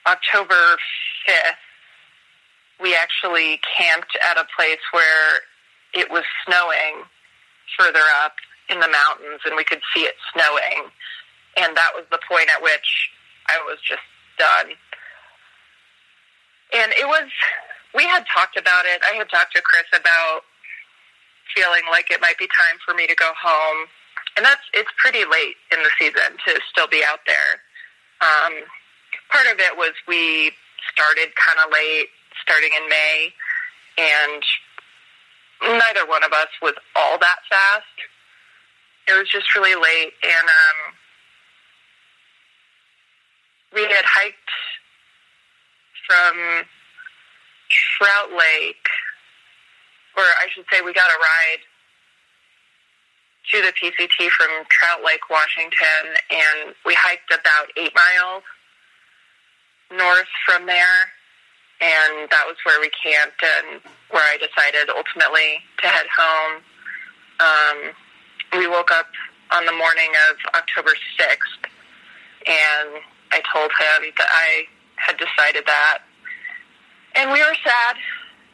October 0.06 0.76
fifth, 1.24 1.62
we 2.80 2.94
actually 2.94 3.60
camped 3.78 4.16
at 4.28 4.36
a 4.36 4.46
place 4.56 4.82
where 4.92 5.40
it 5.94 6.10
was 6.10 6.24
snowing 6.46 7.04
further 7.78 8.02
up 8.24 8.34
in 8.70 8.80
the 8.80 8.88
mountains, 8.88 9.40
and 9.44 9.56
we 9.56 9.64
could 9.64 9.80
see 9.94 10.02
it 10.02 10.14
snowing. 10.32 10.90
And 11.56 11.76
that 11.76 11.90
was 11.94 12.04
the 12.10 12.18
point 12.28 12.48
at 12.48 12.62
which 12.62 13.10
I 13.48 13.58
was 13.66 13.78
just 13.86 14.02
done. 14.38 14.72
And 16.72 16.92
it 16.96 17.06
was, 17.06 17.28
we 17.94 18.04
had 18.04 18.24
talked 18.32 18.56
about 18.56 18.86
it. 18.86 19.02
I 19.04 19.14
had 19.16 19.28
talked 19.28 19.54
to 19.54 19.60
Kris 19.60 19.84
about 19.92 20.42
feeling 21.54 21.82
like 21.90 22.10
it 22.10 22.20
might 22.20 22.38
be 22.38 22.48
time 22.48 22.80
for 22.84 22.94
me 22.94 23.06
to 23.06 23.14
go 23.14 23.30
home. 23.36 23.88
And 24.36 24.46
that's, 24.46 24.62
it's 24.72 24.88
pretty 24.96 25.24
late 25.28 25.60
in 25.70 25.82
the 25.82 25.90
season 25.98 26.40
to 26.48 26.60
still 26.70 26.88
be 26.88 27.04
out 27.04 27.20
there. 27.26 27.60
Um, 28.24 28.64
part 29.28 29.46
of 29.52 29.60
it 29.60 29.76
was 29.76 29.92
we 30.08 30.52
started 30.88 31.36
kind 31.36 31.58
of 31.60 31.72
late, 31.72 32.08
starting 32.42 32.70
in 32.76 32.88
May, 32.88 33.32
and 33.98 34.42
neither 35.62 36.06
one 36.06 36.24
of 36.24 36.32
us 36.32 36.48
was 36.60 36.74
all 36.96 37.18
that 37.18 37.38
fast. 37.48 37.84
it 39.08 39.18
was 39.18 39.28
just 39.28 39.54
really 39.54 39.74
late, 39.74 40.12
and 40.22 40.48
um, 40.48 40.94
we 43.74 43.82
had 43.82 44.04
hiked 44.04 44.50
from 46.06 46.66
Trout 47.70 48.30
Lake, 48.32 48.88
or 50.16 50.22
I 50.22 50.46
should 50.52 50.64
say, 50.70 50.80
we 50.82 50.92
got 50.92 51.10
a 51.10 51.18
ride 51.18 51.62
to 53.52 53.62
the 53.62 53.72
PCT 53.72 54.30
from 54.30 54.64
Trout 54.70 55.00
Lake, 55.04 55.28
Washington, 55.30 56.14
and 56.30 56.74
we 56.86 56.94
hiked 56.94 57.32
about 57.32 57.66
eight 57.76 57.92
miles 57.94 58.42
north 59.90 60.28
from 60.46 60.66
there, 60.66 61.12
and 61.82 62.30
that 62.30 62.46
was 62.46 62.54
where 62.62 62.78
we 62.78 62.88
camped 62.94 63.42
and 63.42 63.82
where 64.14 64.22
I 64.22 64.38
decided 64.38 64.86
ultimately 64.88 65.58
to 65.82 65.86
head 65.90 66.06
home. 66.14 66.62
Um, 67.42 67.78
we 68.54 68.68
woke 68.68 68.92
up 68.92 69.10
on 69.50 69.66
the 69.66 69.72
morning 69.74 70.14
of 70.30 70.36
October 70.54 70.94
6th, 71.18 71.62
and 72.46 73.02
I 73.34 73.42
told 73.52 73.70
him 73.74 74.14
that 74.16 74.30
I 74.30 74.70
had 74.94 75.18
decided 75.18 75.66
that. 75.66 76.06
And 77.16 77.32
we 77.32 77.40
were 77.40 77.56
sad 77.66 77.96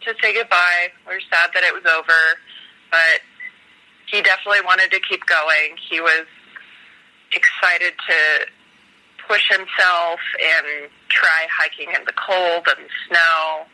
to 0.08 0.14
say 0.22 0.32
goodbye. 0.32 0.88
We 1.06 1.14
were 1.14 1.26
sad 1.28 1.50
that 1.52 1.62
it 1.62 1.74
was 1.74 1.84
over, 1.84 2.40
but 2.90 3.20
he 4.10 4.22
definitely 4.22 4.64
wanted 4.64 4.90
to 4.92 5.00
keep 5.00 5.26
going. 5.26 5.76
He 5.90 6.00
was 6.00 6.24
excited 7.32 7.92
to 8.08 8.48
push 9.28 9.44
himself 9.50 10.20
and 10.40 10.88
try 11.08 11.46
hiking 11.50 11.88
in 11.94 12.04
the 12.04 12.12
cold 12.12 12.66
and 12.68 12.88
snow. 13.08 13.66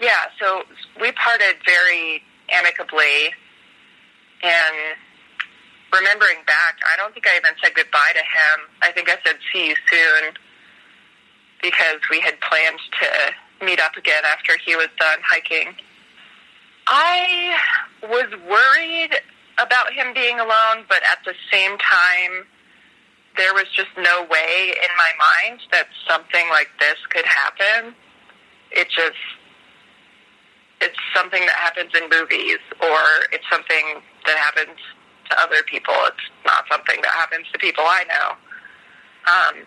Yeah, 0.00 0.26
so 0.40 0.62
we 1.00 1.12
parted 1.12 1.56
very 1.64 2.22
amicably. 2.52 3.32
And 4.42 4.98
remembering 5.92 6.38
back, 6.46 6.78
I 6.92 6.96
don't 6.96 7.14
think 7.14 7.26
I 7.26 7.36
even 7.36 7.54
said 7.62 7.74
goodbye 7.74 8.12
to 8.14 8.18
him. 8.18 8.66
I 8.82 8.90
think 8.90 9.08
I 9.08 9.16
said 9.24 9.36
see 9.52 9.68
you 9.68 9.76
soon 9.88 10.34
because 11.62 12.00
we 12.10 12.20
had 12.20 12.40
planned 12.40 12.80
to 13.00 13.64
meet 13.64 13.78
up 13.78 13.96
again 13.96 14.24
after 14.26 14.54
he 14.64 14.74
was 14.74 14.88
done 14.98 15.18
hiking. 15.22 15.74
I 16.88 17.56
was 18.02 18.26
worried 18.50 19.14
about 19.58 19.92
him 19.92 20.12
being 20.14 20.40
alone, 20.40 20.84
but 20.88 21.02
at 21.04 21.18
the 21.24 21.34
same 21.52 21.78
time, 21.78 22.46
there 23.36 23.54
was 23.54 23.64
just 23.74 23.90
no 23.96 24.22
way 24.30 24.74
in 24.76 24.92
my 24.96 25.12
mind 25.18 25.60
that 25.72 25.86
something 26.08 26.48
like 26.50 26.68
this 26.78 26.96
could 27.10 27.24
happen. 27.24 27.94
It 28.70 28.88
just, 28.90 29.20
it's 30.80 30.98
something 31.14 31.40
that 31.40 31.56
happens 31.56 31.90
in 31.94 32.08
movies, 32.08 32.58
or 32.80 33.00
it's 33.32 33.44
something 33.50 34.02
that 34.26 34.36
happens 34.36 34.78
to 35.30 35.40
other 35.40 35.62
people. 35.64 35.94
It's 36.06 36.28
not 36.44 36.64
something 36.70 37.00
that 37.02 37.12
happens 37.12 37.46
to 37.52 37.58
people 37.58 37.84
I 37.86 38.04
know. 38.04 38.28
Um, 39.26 39.66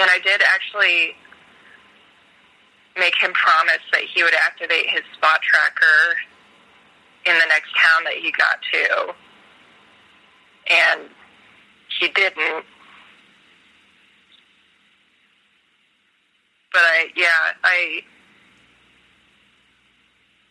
and 0.00 0.10
I 0.10 0.18
did 0.24 0.42
actually 0.42 1.14
make 2.96 3.14
him 3.20 3.32
promise 3.32 3.82
that 3.92 4.02
he 4.02 4.22
would 4.22 4.34
activate 4.34 4.88
his 4.88 5.02
spot 5.16 5.40
tracker 5.42 6.16
in 7.26 7.34
the 7.34 7.46
next 7.48 7.70
town 7.76 8.04
that 8.04 8.14
he 8.14 8.32
got 8.32 8.58
to. 8.72 9.14
And 10.70 11.10
he 12.00 12.08
didn't. 12.08 12.64
But 16.74 16.82
I, 16.82 17.06
yeah, 17.16 17.54
I, 17.62 18.02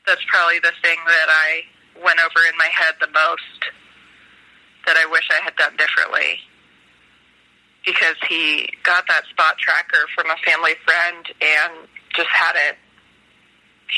that's 0.08 0.24
probably 0.32 0.60
the 0.60 0.72
thing 0.82 0.98
that 1.06 1.28
I 1.28 1.64
went 2.02 2.20
over 2.20 2.48
in 2.50 2.58
my 2.58 2.70
head 2.72 2.96
the 3.02 3.08
most 3.08 3.68
that 4.88 4.96
I 4.96 5.06
wish 5.06 5.28
I 5.30 5.44
had 5.44 5.54
done 5.58 5.76
differently. 5.76 6.40
Because 7.86 8.16
he 8.30 8.70
got 8.84 9.06
that 9.10 9.26
spot 9.30 9.58
tracker 9.58 10.08
from 10.16 10.30
a 10.32 10.38
family 10.46 10.76
friend 10.86 11.28
and 11.42 11.74
just 12.16 12.30
hadn't 12.30 12.78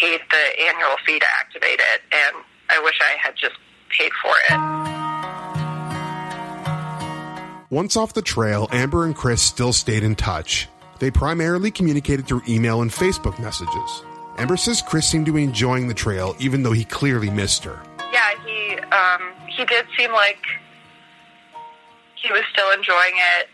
paid 0.02 0.22
the 0.32 0.62
annual 0.66 0.98
fee 1.06 1.20
to 1.20 1.28
activate 1.40 1.80
it. 1.80 2.02
And 2.12 2.44
I 2.72 2.82
wish 2.84 3.00
I 3.02 3.16
had 3.22 3.36
just 3.36 3.56
paid 3.90 4.12
for 4.24 4.34
it. 4.50 4.96
Once 7.70 7.96
off 7.96 8.14
the 8.14 8.22
trail, 8.24 8.68
Amber 8.72 9.06
and 9.06 9.16
Kris 9.16 9.44
still 9.44 9.74
stayed 9.74 10.04
in 10.04 10.16
touch. 10.16 10.68
They 11.00 11.12
primarily 11.12 11.72
communicated 11.72 12.28
through 12.28 12.42
email 12.48 12.82
and 12.82 12.92
Facebook 12.92 13.40
messages. 13.40 14.04
Amber 14.38 14.58
says 14.58 14.82
Kris 14.82 15.08
seemed 15.08 15.26
to 15.28 15.32
be 15.32 15.44
enjoying 15.44 15.88
the 15.88 15.94
trail, 15.94 16.36
even 16.40 16.64
though 16.64 16.72
he 16.72 16.84
clearly 16.84 17.30
missed 17.30 17.64
her. 17.64 17.82
Yeah, 18.12 18.32
he 18.46 18.80
um, 18.92 19.22
he 19.48 19.66
did 19.66 19.86
seem 19.98 20.12
like 20.12 20.40
he 22.16 22.32
was 22.32 22.44
still 22.52 22.72
enjoying 22.72 23.16
it. 23.38 23.48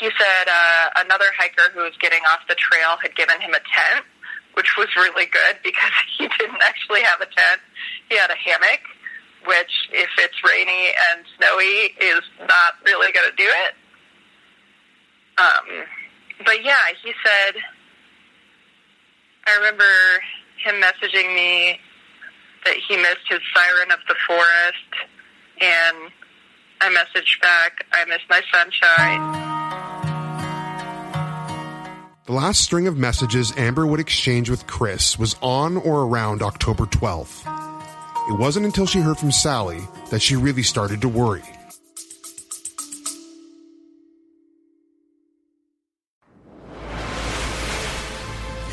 He 0.00 0.06
said 0.06 0.48
uh, 0.48 0.90
another 1.04 1.26
hiker 1.38 1.72
who 1.72 1.80
was 1.80 1.94
getting 2.00 2.20
off 2.30 2.40
the 2.48 2.54
trail 2.54 2.96
had 3.02 3.14
given 3.16 3.40
him 3.40 3.50
a 3.50 3.62
tent, 3.62 4.04
which 4.54 4.76
was 4.76 4.88
really 4.96 5.26
good 5.26 5.56
because 5.62 5.92
he 6.18 6.28
didn't 6.38 6.62
actually 6.62 7.02
have 7.02 7.20
a 7.20 7.26
tent. 7.26 7.60
He 8.08 8.16
had 8.16 8.30
a 8.30 8.36
hammock, 8.36 8.80
which, 9.46 9.90
if 9.92 10.10
it's 10.18 10.34
rainy 10.44 10.88
and 11.10 11.24
snowy, 11.36 11.94
is 12.00 12.22
not 12.40 12.74
really 12.84 13.12
going 13.12 13.30
to 13.30 13.36
do 13.36 13.48
it. 13.48 13.74
Um, 15.36 15.86
but 16.38 16.64
yeah, 16.64 16.76
he 17.02 17.12
said, 17.24 17.54
I 19.46 19.56
remember 19.56 19.84
him 20.64 20.80
messaging 20.80 21.34
me 21.34 21.78
that 22.64 22.76
he 22.88 22.96
missed 22.96 23.28
his 23.28 23.40
siren 23.54 23.90
of 23.90 23.98
the 24.08 24.14
forest, 24.26 25.10
and 25.60 26.10
I 26.80 26.88
messaged 26.88 27.40
back, 27.40 27.84
I 27.92 28.04
miss 28.06 28.20
my 28.28 28.42
sunshine. 28.52 29.54
The 32.26 32.32
last 32.32 32.62
string 32.62 32.86
of 32.86 32.96
messages 32.96 33.52
Amber 33.58 33.86
would 33.86 34.00
exchange 34.00 34.48
with 34.48 34.66
Kris 34.66 35.18
was 35.18 35.36
on 35.42 35.76
or 35.76 36.04
around 36.04 36.42
October 36.42 36.84
12th. 36.86 37.42
It 38.30 38.38
wasn't 38.38 38.64
until 38.64 38.86
she 38.86 39.00
heard 39.00 39.18
from 39.18 39.30
Sally 39.30 39.82
that 40.10 40.22
she 40.22 40.34
really 40.34 40.62
started 40.62 41.02
to 41.02 41.08
worry. 41.08 41.42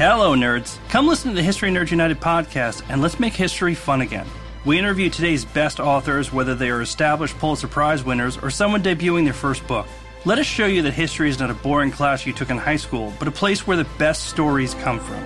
Hello, 0.03 0.33
nerds. 0.33 0.79
Come 0.89 1.05
listen 1.05 1.29
to 1.29 1.35
the 1.35 1.43
History 1.43 1.69
Nerds 1.69 1.91
United 1.91 2.19
podcast 2.19 2.81
and 2.89 3.03
let's 3.03 3.19
make 3.19 3.33
history 3.33 3.75
fun 3.75 4.01
again. 4.01 4.25
We 4.65 4.79
interview 4.79 5.11
today's 5.11 5.45
best 5.45 5.79
authors, 5.79 6.33
whether 6.33 6.55
they 6.55 6.71
are 6.71 6.81
established 6.81 7.37
Pulitzer 7.37 7.67
Prize 7.67 8.03
winners 8.03 8.35
or 8.35 8.49
someone 8.49 8.81
debuting 8.81 9.25
their 9.25 9.33
first 9.33 9.67
book. 9.67 9.85
Let 10.25 10.39
us 10.39 10.47
show 10.47 10.65
you 10.65 10.81
that 10.81 10.95
history 10.95 11.29
is 11.29 11.37
not 11.37 11.51
a 11.51 11.53
boring 11.53 11.91
class 11.91 12.25
you 12.25 12.33
took 12.33 12.49
in 12.49 12.57
high 12.57 12.77
school, 12.77 13.13
but 13.19 13.27
a 13.27 13.31
place 13.31 13.67
where 13.67 13.77
the 13.77 13.87
best 13.99 14.25
stories 14.25 14.73
come 14.73 14.99
from. 14.99 15.21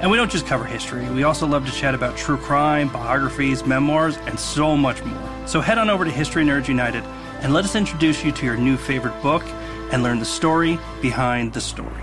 And 0.00 0.10
we 0.10 0.16
don't 0.16 0.32
just 0.32 0.48
cover 0.48 0.64
history, 0.64 1.08
we 1.10 1.22
also 1.22 1.46
love 1.46 1.64
to 1.66 1.72
chat 1.72 1.94
about 1.94 2.16
true 2.16 2.38
crime, 2.38 2.88
biographies, 2.88 3.64
memoirs, 3.64 4.16
and 4.26 4.36
so 4.36 4.76
much 4.76 5.00
more. 5.04 5.46
So 5.46 5.60
head 5.60 5.78
on 5.78 5.90
over 5.90 6.04
to 6.04 6.10
History 6.10 6.42
Nerds 6.42 6.66
United 6.66 7.04
and 7.40 7.54
let 7.54 7.64
us 7.64 7.76
introduce 7.76 8.24
you 8.24 8.32
to 8.32 8.44
your 8.44 8.56
new 8.56 8.78
favorite 8.78 9.22
book 9.22 9.44
and 9.92 10.02
learn 10.02 10.18
the 10.18 10.24
story 10.24 10.76
behind 11.00 11.52
the 11.52 11.60
story. 11.60 12.02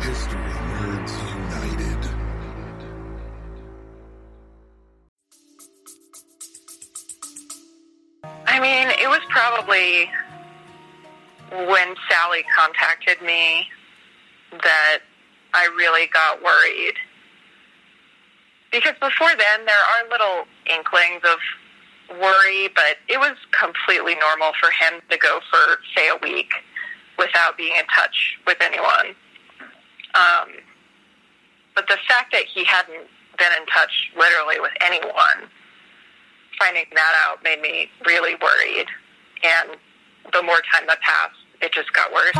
History 0.00 0.55
when 11.50 11.94
Sally 12.08 12.44
contacted 12.56 13.22
me 13.22 13.68
that 14.52 14.98
I 15.54 15.66
really 15.76 16.08
got 16.12 16.42
worried. 16.42 16.94
Because 18.72 18.94
before 19.00 19.30
then, 19.36 19.64
there 19.64 19.76
are 19.76 20.10
little 20.10 20.44
inklings 20.68 21.22
of 21.24 21.38
worry, 22.20 22.68
but 22.74 22.98
it 23.08 23.18
was 23.18 23.36
completely 23.58 24.14
normal 24.16 24.52
for 24.60 24.70
him 24.70 25.00
to 25.10 25.16
go 25.16 25.40
for, 25.50 25.78
say, 25.96 26.08
a 26.08 26.16
week 26.22 26.52
without 27.18 27.56
being 27.56 27.74
in 27.76 27.86
touch 27.94 28.38
with 28.46 28.58
anyone. 28.60 29.14
Um, 30.14 30.48
but 31.74 31.88
the 31.88 31.98
fact 32.08 32.32
that 32.32 32.44
he 32.44 32.64
hadn't 32.64 33.06
been 33.38 33.52
in 33.60 33.66
touch 33.66 34.10
literally 34.16 34.60
with 34.60 34.72
anyone, 34.80 35.48
finding 36.58 36.86
that 36.94 37.14
out 37.26 37.42
made 37.42 37.60
me 37.60 37.90
really 38.06 38.34
worried. 38.34 38.86
And 39.46 39.76
the 40.32 40.42
more 40.42 40.60
time 40.72 40.86
that 40.88 41.00
passed, 41.02 41.36
it 41.62 41.72
just 41.72 41.92
got 41.92 42.12
worse. 42.12 42.34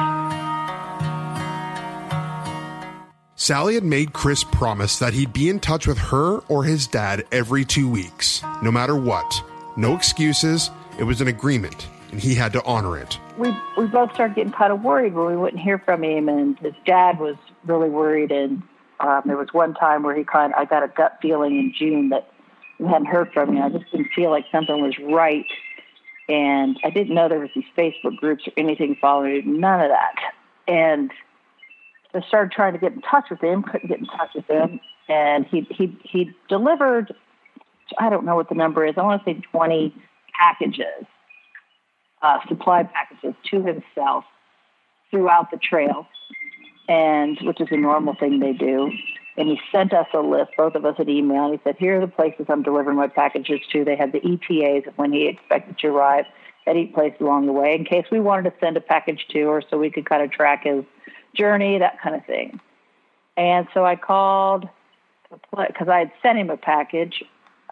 Sally 3.37 3.75
had 3.75 3.85
made 3.85 4.12
Kris 4.12 4.42
promise 4.42 4.99
that 4.99 5.12
he'd 5.12 5.33
be 5.33 5.49
in 5.49 5.61
touch 5.61 5.87
with 5.87 5.99
her 5.99 6.38
or 6.49 6.64
his 6.64 6.88
dad 6.88 7.25
every 7.31 7.64
two 7.64 7.88
weeks, 7.88 8.42
no 8.61 8.73
matter 8.73 8.97
what. 8.97 9.40
No 9.77 9.95
excuses. 9.95 10.71
It 10.99 11.05
was 11.05 11.21
an 11.21 11.29
agreement, 11.29 11.87
and 12.11 12.21
he 12.21 12.35
had 12.35 12.53
to 12.55 12.64
honor 12.64 12.99
it. 12.99 13.21
We 13.38 13.55
we 13.77 13.87
both 13.87 14.12
started 14.14 14.35
getting 14.35 14.53
kind 14.53 14.73
of 14.73 14.83
worried 14.83 15.14
when 15.14 15.27
we 15.27 15.37
wouldn't 15.37 15.62
hear 15.62 15.79
from 15.79 16.03
him, 16.03 16.29
and 16.29 16.59
his 16.59 16.75
dad 16.87 17.21
was 17.21 17.37
really 17.66 17.90
worried. 17.90 18.33
And 18.33 18.62
um, 18.99 19.23
there 19.27 19.37
was 19.37 19.53
one 19.53 19.75
time 19.75 20.03
where 20.03 20.16
he 20.16 20.25
kind 20.25 20.53
of, 20.55 20.59
I 20.59 20.64
got 20.64 20.83
a 20.83 20.88
gut 20.88 21.19
feeling 21.23 21.59
in 21.59 21.73
June 21.79 22.09
that 22.09 22.29
We 22.79 22.87
hadn't 22.87 23.07
heard 23.07 23.33
from 23.33 23.57
him. 23.57 23.62
I 23.62 23.69
just 23.71 23.90
didn't 23.90 24.09
feel 24.14 24.31
like 24.31 24.45
something 24.51 24.81
was 24.83 24.99
right. 24.99 25.47
And 26.29 26.77
I 26.85 26.91
didn't 26.91 27.15
know 27.15 27.29
there 27.29 27.39
was 27.39 27.51
these 27.55 27.65
Facebook 27.77 28.17
groups 28.17 28.47
or 28.47 28.53
anything 28.57 28.97
following 29.01 29.61
none 29.61 29.81
of 29.81 29.91
that. 29.91 30.15
And 30.67 31.11
I 32.15 32.21
started 32.27 32.53
trying 32.53 32.73
to 32.73 32.79
get 32.79 32.93
in 32.93 33.03
touch 33.03 33.27
with 33.31 33.41
him, 33.41 33.62
couldn't 33.62 33.89
get 33.89 33.99
in 33.99 34.07
touch 34.07 34.31
with 34.35 34.49
him. 34.49 34.81
And 35.09 35.47
he 35.47 35.67
he 35.71 35.97
he 36.03 36.31
delivered 36.49 37.15
I 37.99 38.11
don't 38.11 38.25
know 38.25 38.35
what 38.35 38.49
the 38.49 38.55
number 38.55 38.85
is. 38.85 38.95
I 38.97 39.03
want 39.03 39.25
to 39.25 39.31
say 39.31 39.41
20 39.53 39.95
packages, 40.39 41.07
uh, 42.23 42.39
supply 42.49 42.83
packages 42.83 43.35
to 43.51 43.62
himself 43.62 44.25
throughout 45.11 45.51
the 45.51 45.59
trail, 45.59 46.07
and 46.89 47.39
which 47.43 47.61
is 47.61 47.69
a 47.71 47.77
normal 47.77 48.15
thing 48.19 48.41
they 48.41 48.53
do. 48.53 48.91
And 49.38 49.49
he 49.49 49.61
sent 49.70 49.92
us 49.92 50.07
a 50.14 50.20
list, 50.20 50.53
both 50.57 50.75
of 50.75 50.85
us 50.85 50.94
an 50.99 51.11
email. 51.11 51.53
He 51.53 51.61
said, 51.62 51.77
Here 51.79 51.99
are 51.99 52.01
the 52.01 52.11
places 52.11 52.46
I'm 52.49 52.62
delivering 52.62 52.96
my 52.96 53.09
packages 53.09 53.61
to. 53.72 53.85
They 53.85 53.96
had 53.96 54.12
the 54.12 54.20
ETAs 54.25 54.87
of 54.87 54.96
when 54.96 55.12
he 55.12 55.27
expected 55.27 55.79
to 55.79 55.88
arrive 55.88 56.25
at 56.66 56.77
each 56.77 56.92
place 56.94 57.14
along 57.20 57.46
the 57.46 57.53
way 57.53 57.75
in 57.75 57.85
case 57.85 58.07
we 58.11 58.18
wanted 58.18 58.51
to 58.51 58.57
send 58.61 58.77
a 58.77 58.81
package 58.81 59.27
to 59.31 59.42
or 59.44 59.62
so 59.70 59.79
we 59.79 59.90
could 59.90 60.05
kind 60.05 60.22
of 60.22 60.31
track 60.31 60.64
his 60.64 60.85
journey, 61.35 61.79
that 61.79 62.01
kind 62.01 62.16
of 62.16 62.25
thing. 62.25 62.61
And 63.37 63.68
so 63.75 63.85
I 63.85 63.96
called 63.96 64.68
because 65.31 65.88
I 65.88 65.99
had 65.99 66.12
sent 66.22 66.38
him 66.38 66.51
a 66.51 66.57
package 66.57 67.22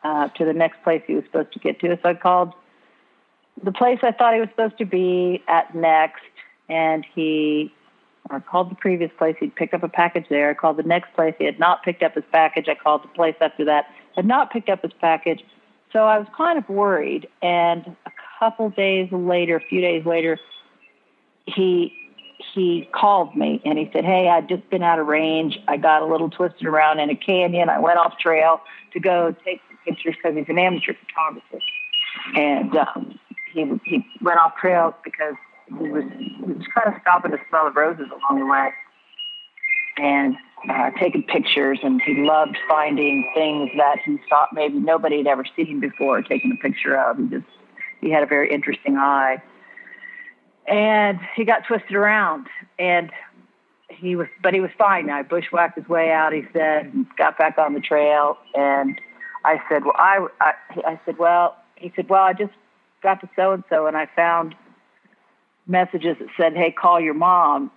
uh, 0.03 0.29
to 0.29 0.45
the 0.45 0.53
next 0.53 0.83
place 0.83 1.03
he 1.07 1.15
was 1.15 1.25
supposed 1.25 1.53
to 1.53 1.59
get 1.59 1.81
to. 1.81 1.99
So 2.03 2.11
I 2.11 2.15
called 2.15 2.53
the 3.63 3.73
place 3.73 3.99
I 4.03 4.13
thought 4.13 4.35
he 4.35 4.41
was 4.41 4.49
supposed 4.51 4.79
to 4.79 4.85
be 4.85 5.43
at 5.49 5.75
next, 5.75 6.23
and 6.69 7.07
he 7.15 7.73
or 8.31 8.41
called 8.41 8.71
the 8.71 8.75
previous 8.77 9.11
place. 9.19 9.37
He'd 9.39 9.55
picked 9.55 9.75
up 9.75 9.83
a 9.83 9.89
package 9.89 10.27
there. 10.29 10.51
I 10.51 10.55
called 10.55 10.77
the 10.77 10.83
next 10.83 11.13
place. 11.15 11.35
He 11.39 11.45
had 11.45 11.59
not 11.59 11.83
picked 11.83 12.03
up 12.03 12.15
his 12.15 12.25
package. 12.33 12.69
I 12.69 12.75
called 12.75 13.05
the 13.05 13.09
place 13.09 13.37
after 13.41 13.65
that. 13.67 13.87
Had 14.17 14.27
not 14.27 14.51
picked 14.51 14.69
up 14.69 14.83
his 14.83 14.93
package. 15.01 15.45
So 15.93 16.01
I 16.01 16.19
was 16.19 16.27
kind 16.37 16.59
of 16.59 16.69
worried. 16.69 17.29
And 17.43 17.97
a 18.07 18.11
couple 18.39 18.71
days 18.71 19.11
later, 19.13 19.57
a 19.57 19.61
few 19.61 19.81
days 19.81 20.05
later, 20.07 20.39
he 21.47 21.93
he 22.55 22.89
called 22.93 23.37
me 23.37 23.61
and 23.65 23.79
he 23.79 23.91
said, 23.93 24.05
"Hey, 24.05 24.29
I'd 24.29 24.49
just 24.49 24.69
been 24.71 24.83
out 24.83 24.99
of 24.99 25.07
range. 25.07 25.59
I 25.69 25.77
got 25.77 26.03
a 26.03 26.07
little 26.07 26.31
twisted 26.31 26.67
around 26.67 27.01
in 27.01 27.11
a 27.11 27.17
canyon. 27.17 27.69
I 27.69 27.79
went 27.79 27.99
off 27.99 28.19
trail 28.19 28.61
to 28.93 29.01
go 29.01 29.35
take 29.45 29.61
some 29.69 29.79
pictures 29.85 30.17
because 30.17 30.37
he's 30.37 30.49
an 30.49 30.59
amateur 30.59 30.95
photographer, 30.95 31.59
and 32.35 32.77
um, 32.77 33.19
he 33.53 33.81
he 33.85 34.07
went 34.21 34.39
off 34.39 34.57
trail 34.57 34.95
because 35.05 35.35
he 35.67 35.91
was 35.91 36.05
he 36.19 36.43
was 36.43 36.67
kind 36.75 36.95
of 36.95 37.01
stopping 37.03 37.31
to 37.33 37.39
smell 37.49 37.65
the 37.65 37.73
roses 37.73 38.07
along 38.07 38.41
the 38.41 38.47
way, 38.47 38.71
and 39.99 40.37
uh, 40.69 40.91
taking 41.01 41.23
pictures. 41.23 41.79
And 41.83 42.01
he 42.03 42.23
loved 42.23 42.57
finding 42.69 43.31
things 43.35 43.71
that 43.77 43.99
he 44.05 44.19
thought 44.29 44.51
maybe 44.53 44.79
nobody 44.79 45.19
had 45.19 45.27
ever 45.27 45.45
seen 45.57 45.81
before, 45.81 46.23
taking 46.23 46.57
a 46.59 46.63
picture 46.63 46.97
of. 46.97 47.19
He 47.19 47.27
just 47.27 47.47
he 48.01 48.11
had 48.11 48.23
a 48.23 48.27
very 48.27 48.53
interesting 48.53 48.97
eye, 48.97 49.43
and 50.67 51.19
he 51.37 51.45
got 51.45 51.67
twisted 51.67 51.95
around 51.95 52.47
and 52.79 53.11
he 53.89 54.17
was, 54.17 54.29
but 54.43 54.55
he 54.55 54.61
was 54.61 54.71
fine 54.77 55.07
now. 55.07 55.23
Bushwhacked 55.23 55.79
his 55.79 55.89
way 55.89 56.11
out. 56.11 56.33
He 56.33 56.43
said, 56.53 56.93
got 57.17 57.39
back 57.39 57.59
on 57.59 57.75
the 57.75 57.81
trail, 57.81 58.37
and 58.55 59.01
I 59.45 59.61
said, 59.69 59.85
well, 59.85 59.95
I, 59.97 60.27
I, 60.41 60.53
I 60.87 61.01
said, 61.05 61.19
well, 61.19 61.57
he 61.77 61.93
said, 61.95 62.09
well, 62.09 62.23
I 62.23 62.33
just 62.33 62.53
got 63.03 63.21
to 63.21 63.29
so 63.37 63.53
and 63.53 63.65
so, 63.69 63.87
and 63.87 63.97
I 63.97 64.09
found 64.17 64.55
messages 65.67 66.17
that 66.19 66.29
said, 66.37 66.57
hey, 66.57 66.71
call 66.71 67.01
your 67.01 67.15
mom, 67.15 67.71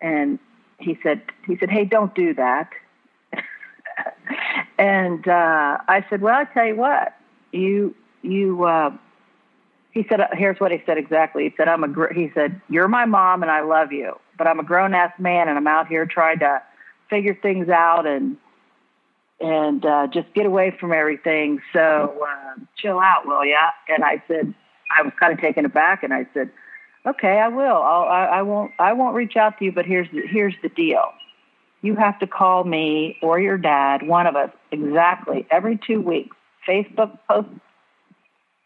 and 0.00 0.38
he 0.78 0.98
said, 1.02 1.22
he 1.46 1.56
said, 1.58 1.70
hey, 1.70 1.84
don't 1.84 2.14
do 2.14 2.34
that. 2.34 2.70
and 4.78 5.26
uh, 5.26 5.78
I 5.88 6.04
said, 6.08 6.20
well, 6.20 6.34
I 6.34 6.44
tell 6.44 6.66
you 6.66 6.76
what, 6.76 7.16
you, 7.52 7.94
you. 8.22 8.64
Uh, 8.64 8.90
he 9.90 10.06
said, 10.08 10.20
here's 10.32 10.60
what 10.60 10.70
he 10.70 10.80
said 10.86 10.98
exactly. 10.98 11.44
He 11.44 11.54
said, 11.56 11.66
I'm 11.66 11.82
a, 11.82 11.88
gr-, 11.88 12.12
he 12.12 12.30
said, 12.34 12.60
you're 12.68 12.86
my 12.86 13.04
mom 13.04 13.42
and 13.42 13.50
I 13.50 13.62
love 13.62 13.90
you, 13.90 14.18
but 14.36 14.46
I'm 14.46 14.60
a 14.60 14.62
grown 14.62 14.94
ass 14.94 15.12
man 15.18 15.48
and 15.48 15.58
I'm 15.58 15.66
out 15.66 15.88
here 15.88 16.06
trying 16.06 16.38
to 16.40 16.62
figure 17.10 17.34
things 17.34 17.68
out 17.68 18.06
and 18.06 18.36
and 19.40 19.84
uh, 19.86 20.08
just 20.08 20.32
get 20.34 20.46
away 20.46 20.76
from 20.80 20.92
everything. 20.92 21.60
So 21.72 22.26
uh, 22.26 22.60
chill 22.76 22.98
out, 22.98 23.26
will 23.26 23.44
ya? 23.44 23.70
And 23.88 24.04
I 24.04 24.22
said, 24.26 24.52
I 24.96 25.02
was 25.02 25.12
kind 25.18 25.32
of 25.32 25.40
taken 25.40 25.64
aback, 25.64 26.02
and 26.02 26.12
I 26.12 26.26
said, 26.34 26.50
okay, 27.06 27.38
I 27.38 27.48
will. 27.48 27.76
I'll, 27.76 28.04
I, 28.04 28.24
I 28.24 28.42
won't. 28.42 28.72
I 28.78 28.92
won't 28.92 29.14
reach 29.14 29.36
out 29.36 29.58
to 29.58 29.64
you, 29.64 29.72
but 29.72 29.86
here's 29.86 30.10
the, 30.10 30.22
here's 30.26 30.54
the 30.62 30.68
deal. 30.68 31.12
You 31.82 31.94
have 31.96 32.18
to 32.20 32.26
call 32.26 32.64
me 32.64 33.18
or 33.22 33.38
your 33.38 33.56
dad, 33.56 34.06
one 34.06 34.26
of 34.26 34.34
us, 34.34 34.50
exactly 34.72 35.46
every 35.50 35.78
two 35.86 36.00
weeks. 36.00 36.36
Facebook 36.68 37.18
post, 37.28 37.48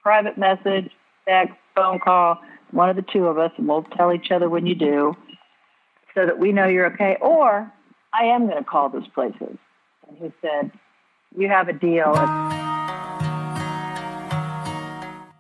private 0.03 0.39
message, 0.39 0.91
text, 1.29 1.55
phone 1.77 2.01
call, 2.01 2.41
one 2.71 2.89
of 2.89 2.97
the 2.97 3.03
two 3.03 3.27
of 3.27 3.39
us, 3.39 3.53
and 3.59 3.69
we'll 3.69 3.83
tell 3.83 4.13
each 4.13 4.31
other 4.31 4.49
when 4.49 4.67
you 4.67 4.75
do, 4.75 5.15
so 6.15 6.27
that 6.27 6.39
we 6.39 6.53
know 6.53 6.67
you're 6.67 6.87
okay. 6.87 7.17
Or 7.21 7.71
I 8.13 8.25
am 8.25 8.47
going 8.47 8.59
to 8.59 8.65
call 8.65 8.89
those 8.89 9.09
places 9.09 9.59
and 10.09 10.19
he 10.19 10.33
said, 10.41 10.71
You 11.37 11.49
have 11.49 11.69
a 11.69 11.73
deal. 11.73 12.13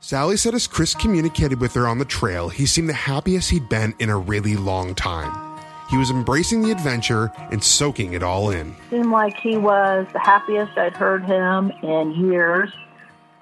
Sally 0.02 0.36
said 0.36 0.52
as 0.52 0.66
Kris 0.66 0.94
communicated 0.94 1.60
with 1.60 1.74
her 1.74 1.86
on 1.86 1.98
the 1.98 2.04
trail, 2.04 2.48
he 2.48 2.66
seemed 2.66 2.88
the 2.88 2.92
happiest 2.92 3.48
he'd 3.50 3.68
been 3.68 3.94
in 4.00 4.10
a 4.10 4.18
really 4.18 4.56
long 4.56 4.96
time. 4.96 5.32
He 5.88 5.96
was 5.96 6.10
embracing 6.10 6.62
the 6.62 6.72
adventure 6.72 7.30
and 7.52 7.62
soaking 7.62 8.12
it 8.12 8.22
all 8.22 8.50
in. 8.50 8.74
Seemed 8.90 9.12
like 9.12 9.38
he 9.38 9.56
was 9.56 10.08
the 10.12 10.18
happiest 10.18 10.76
I'd 10.76 10.96
heard 10.96 11.24
him 11.24 11.70
in 11.84 12.12
years. 12.12 12.68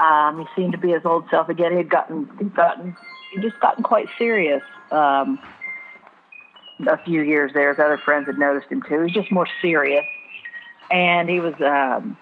Um, 0.01 0.41
he 0.41 0.47
seemed 0.55 0.73
to 0.73 0.79
be 0.79 0.91
his 0.91 1.07
old 1.07 1.25
self 1.31 1.49
again. 1.49 1.73
He 1.73 1.79
had 1.79 1.89
gotten, 1.89 2.29
he'd 2.39 2.55
gotten, 2.55 2.95
he 3.33 3.41
just 3.41 3.59
gotten 3.61 3.83
quite 3.83 4.09
serious. 4.19 4.63
Um, 4.91 5.39
a 6.87 6.99
few 6.99 7.23
years 7.23 7.53
there, 7.55 7.71
his 7.71 7.79
other 7.79 7.99
friends 7.99 8.27
had 8.27 8.39
noticed 8.39 8.69
him 8.71 8.83
too. 8.83 8.97
He 8.97 9.03
was 9.05 9.13
just 9.13 9.33
more 9.33 9.49
serious 9.63 10.05
and 10.91 11.29
he 11.31 11.41
was 11.41 11.55
um, 11.61 12.19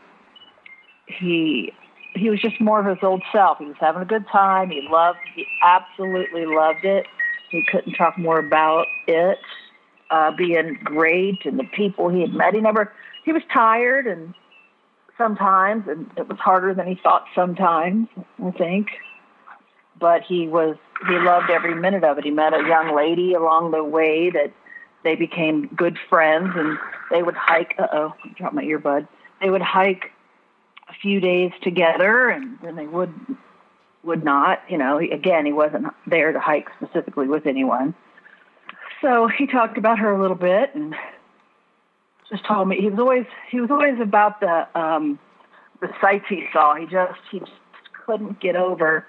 he 1.07 1.73
he 2.15 2.31
was 2.31 2.41
just 2.41 2.61
more 2.61 2.81
of 2.81 2.87
his 2.87 3.03
old 3.03 3.23
self. 3.33 3.59
He 3.59 3.67
was 3.67 3.77
having 3.79 4.03
a 4.03 4.07
good 4.07 4.27
time. 4.29 4.71
He 4.71 4.87
loved 4.91 5.19
he 5.35 5.47
absolutely 5.63 6.47
loved 6.47 6.85
it. 6.85 7.07
He 7.51 7.65
couldn't 7.71 7.95
talk 7.95 8.19
more 8.19 8.39
about 8.39 8.87
it 9.07 9.39
uh, 10.11 10.33
being 10.33 10.79
great 10.85 11.45
and 11.45 11.59
the 11.59 11.65
people 11.65 12.09
he 12.09 12.21
had 12.21 12.33
met. 12.33 12.55
He 12.55 12.61
never 12.61 12.93
he 13.25 13.33
was 13.33 13.43
tired 13.53 14.07
and 14.07 14.35
sometimes 15.17 15.85
and 15.89 16.11
it 16.17 16.29
was 16.29 16.39
harder 16.39 16.75
than 16.75 16.87
he 16.87 16.95
thought 17.03 17.25
sometimes. 17.35 18.09
I 18.45 18.51
think, 18.53 18.89
but 19.99 20.23
he 20.23 20.49
was 20.49 20.77
he 21.09 21.19
loved 21.19 21.51
every 21.51 21.75
minute 21.75 22.05
of 22.05 22.19
it. 22.19 22.25
He 22.25 22.31
met 22.31 22.55
a 22.55 22.67
young 22.67 22.95
lady 22.97 23.35
along 23.35 23.71
the 23.71 23.85
way 23.85 24.31
that 24.31 24.53
they 25.05 25.15
became 25.15 25.67
good 25.77 25.99
friends 26.09 26.51
and 26.57 26.79
they 27.11 27.23
would 27.23 27.37
hike 27.37 27.75
uh 27.79 27.87
oh 27.93 28.15
dropped 28.37 28.55
my 28.55 28.63
earbud 28.65 29.07
they 29.41 29.51
would 29.51 29.63
hike 29.63 30.11
a 30.89 30.95
few 31.01 31.21
days 31.21 31.53
together 31.63 32.29
and 32.29 32.59
then 32.63 32.77
they 32.77 32.87
would 32.87 33.13
would 34.03 34.25
not 34.25 34.63
you 34.69 34.79
know 34.79 34.99
again 34.99 35.45
he 35.45 35.53
wasn't 35.53 35.87
there 36.07 36.33
to 36.33 36.41
hike 36.41 36.69
specifically 36.81 37.27
with 37.27 37.47
anyone 37.47 37.95
so 39.03 39.29
he 39.29 39.47
talked 39.47 39.77
about 39.77 39.99
her 39.99 40.13
a 40.13 40.21
little 40.21 40.37
bit 40.37 40.75
and 40.75 40.95
just 42.31 42.45
told 42.47 42.69
me 42.69 42.81
he 42.81 42.89
was 42.89 42.99
always 42.99 43.27
he 43.51 43.61
was 43.61 43.71
always 43.71 43.99
about 44.01 44.41
the 44.41 44.67
um 44.79 45.19
the 45.81 45.89
sights 46.01 46.25
he 46.29 46.45
saw 46.53 46.75
he 46.75 46.87
just 46.87 47.21
he 47.31 47.41
just 47.41 47.53
couldn't 48.07 48.41
get 48.41 48.57
over 48.57 49.07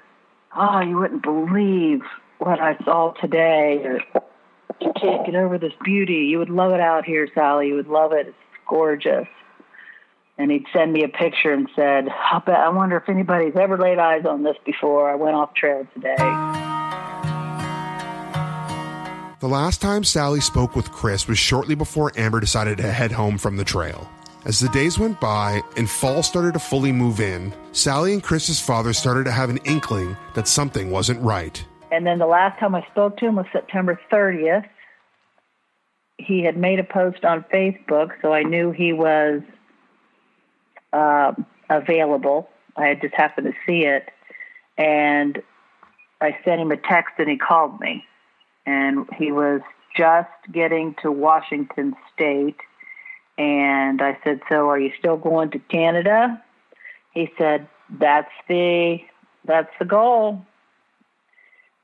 oh 0.55 0.79
you 0.81 0.97
wouldn't 0.97 1.23
believe 1.23 2.01
what 2.39 2.59
i 2.59 2.77
saw 2.83 3.11
today 3.21 3.99
you 4.81 4.93
can't 4.99 5.25
get 5.25 5.35
over 5.35 5.57
this 5.57 5.73
beauty. 5.83 6.27
You 6.29 6.39
would 6.39 6.49
love 6.49 6.71
it 6.71 6.79
out 6.79 7.05
here, 7.05 7.27
Sally. 7.33 7.67
You 7.67 7.75
would 7.75 7.87
love 7.87 8.13
it. 8.13 8.27
It's 8.27 8.37
gorgeous. 8.67 9.27
And 10.39 10.49
he'd 10.49 10.65
send 10.73 10.93
me 10.93 11.03
a 11.03 11.09
picture 11.09 11.53
and 11.53 11.69
said, 11.75 12.07
I, 12.07 12.41
bet, 12.43 12.55
I 12.55 12.69
wonder 12.69 12.95
if 12.95 13.09
anybody's 13.09 13.57
ever 13.57 13.77
laid 13.77 13.99
eyes 13.99 14.25
on 14.25 14.43
this 14.43 14.55
before. 14.65 15.11
I 15.11 15.15
went 15.15 15.35
off 15.35 15.53
trail 15.53 15.85
today. 15.93 16.15
The 19.41 19.47
last 19.47 19.81
time 19.81 20.03
Sally 20.03 20.39
spoke 20.39 20.75
with 20.75 20.91
Kris 20.91 21.27
was 21.27 21.37
shortly 21.37 21.75
before 21.75 22.11
Amber 22.17 22.39
decided 22.39 22.77
to 22.77 22.91
head 22.91 23.11
home 23.11 23.37
from 23.37 23.57
the 23.57 23.65
trail. 23.65 24.09
As 24.45 24.59
the 24.59 24.69
days 24.69 24.97
went 24.97 25.19
by 25.19 25.61
and 25.75 25.89
fall 25.89 26.23
started 26.23 26.53
to 26.53 26.59
fully 26.59 26.93
move 26.93 27.19
in, 27.19 27.53
Sally 27.73 28.13
and 28.13 28.23
Kris's 28.23 28.61
father 28.61 28.93
started 28.93 29.25
to 29.25 29.31
have 29.31 29.49
an 29.49 29.59
inkling 29.65 30.15
that 30.35 30.47
something 30.47 30.89
wasn't 30.89 31.21
right. 31.21 31.63
And 31.91 32.05
then 32.05 32.19
the 32.19 32.27
last 32.27 32.59
time 32.59 32.75
I 32.75 32.85
spoke 32.91 33.17
to 33.17 33.27
him 33.27 33.35
was 33.35 33.45
September 33.51 33.99
30th. 34.11 34.65
He 36.17 36.43
had 36.43 36.55
made 36.55 36.79
a 36.79 36.83
post 36.85 37.25
on 37.25 37.43
Facebook, 37.53 38.11
so 38.21 38.33
I 38.33 38.43
knew 38.43 38.71
he 38.71 38.93
was 38.93 39.41
available. 41.69 42.49
I 42.75 42.95
just 42.95 43.13
happened 43.13 43.47
to 43.47 43.53
see 43.65 43.85
it. 43.85 44.09
And 44.77 45.41
I 46.21 46.37
sent 46.43 46.61
him 46.61 46.71
a 46.71 46.77
text 46.77 47.15
and 47.17 47.29
he 47.29 47.37
called 47.37 47.79
me. 47.79 48.05
And 48.65 49.07
he 49.17 49.31
was 49.31 49.61
just 49.95 50.29
getting 50.51 50.95
to 51.01 51.11
Washington 51.11 51.95
State. 52.13 52.57
And 53.37 54.01
I 54.01 54.17
said, 54.23 54.41
So 54.49 54.69
are 54.69 54.79
you 54.79 54.91
still 54.99 55.17
going 55.17 55.51
to 55.51 55.59
Canada? 55.59 56.41
he 57.11 57.31
said, 57.37 57.67
"That's 57.89 58.31
the 58.47 58.99
that's 59.45 59.71
the 59.79 59.85
goal." 59.85 60.45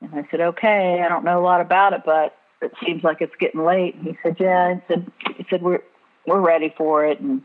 And 0.00 0.14
I 0.14 0.26
said, 0.30 0.40
"Okay, 0.40 1.02
I 1.02 1.08
don't 1.08 1.24
know 1.24 1.38
a 1.38 1.44
lot 1.44 1.60
about 1.60 1.92
it, 1.92 2.02
but 2.04 2.36
it 2.62 2.72
seems 2.84 3.02
like 3.02 3.20
it's 3.20 3.34
getting 3.38 3.64
late." 3.64 3.94
And 3.94 4.06
he 4.06 4.18
said, 4.22 4.36
"Yeah." 4.38 4.74
He 4.74 4.80
said, 4.88 5.12
"He 5.36 5.46
said 5.50 5.62
we're 5.62 5.82
we're 6.26 6.40
ready 6.40 6.72
for 6.76 7.04
it, 7.06 7.20
and 7.20 7.42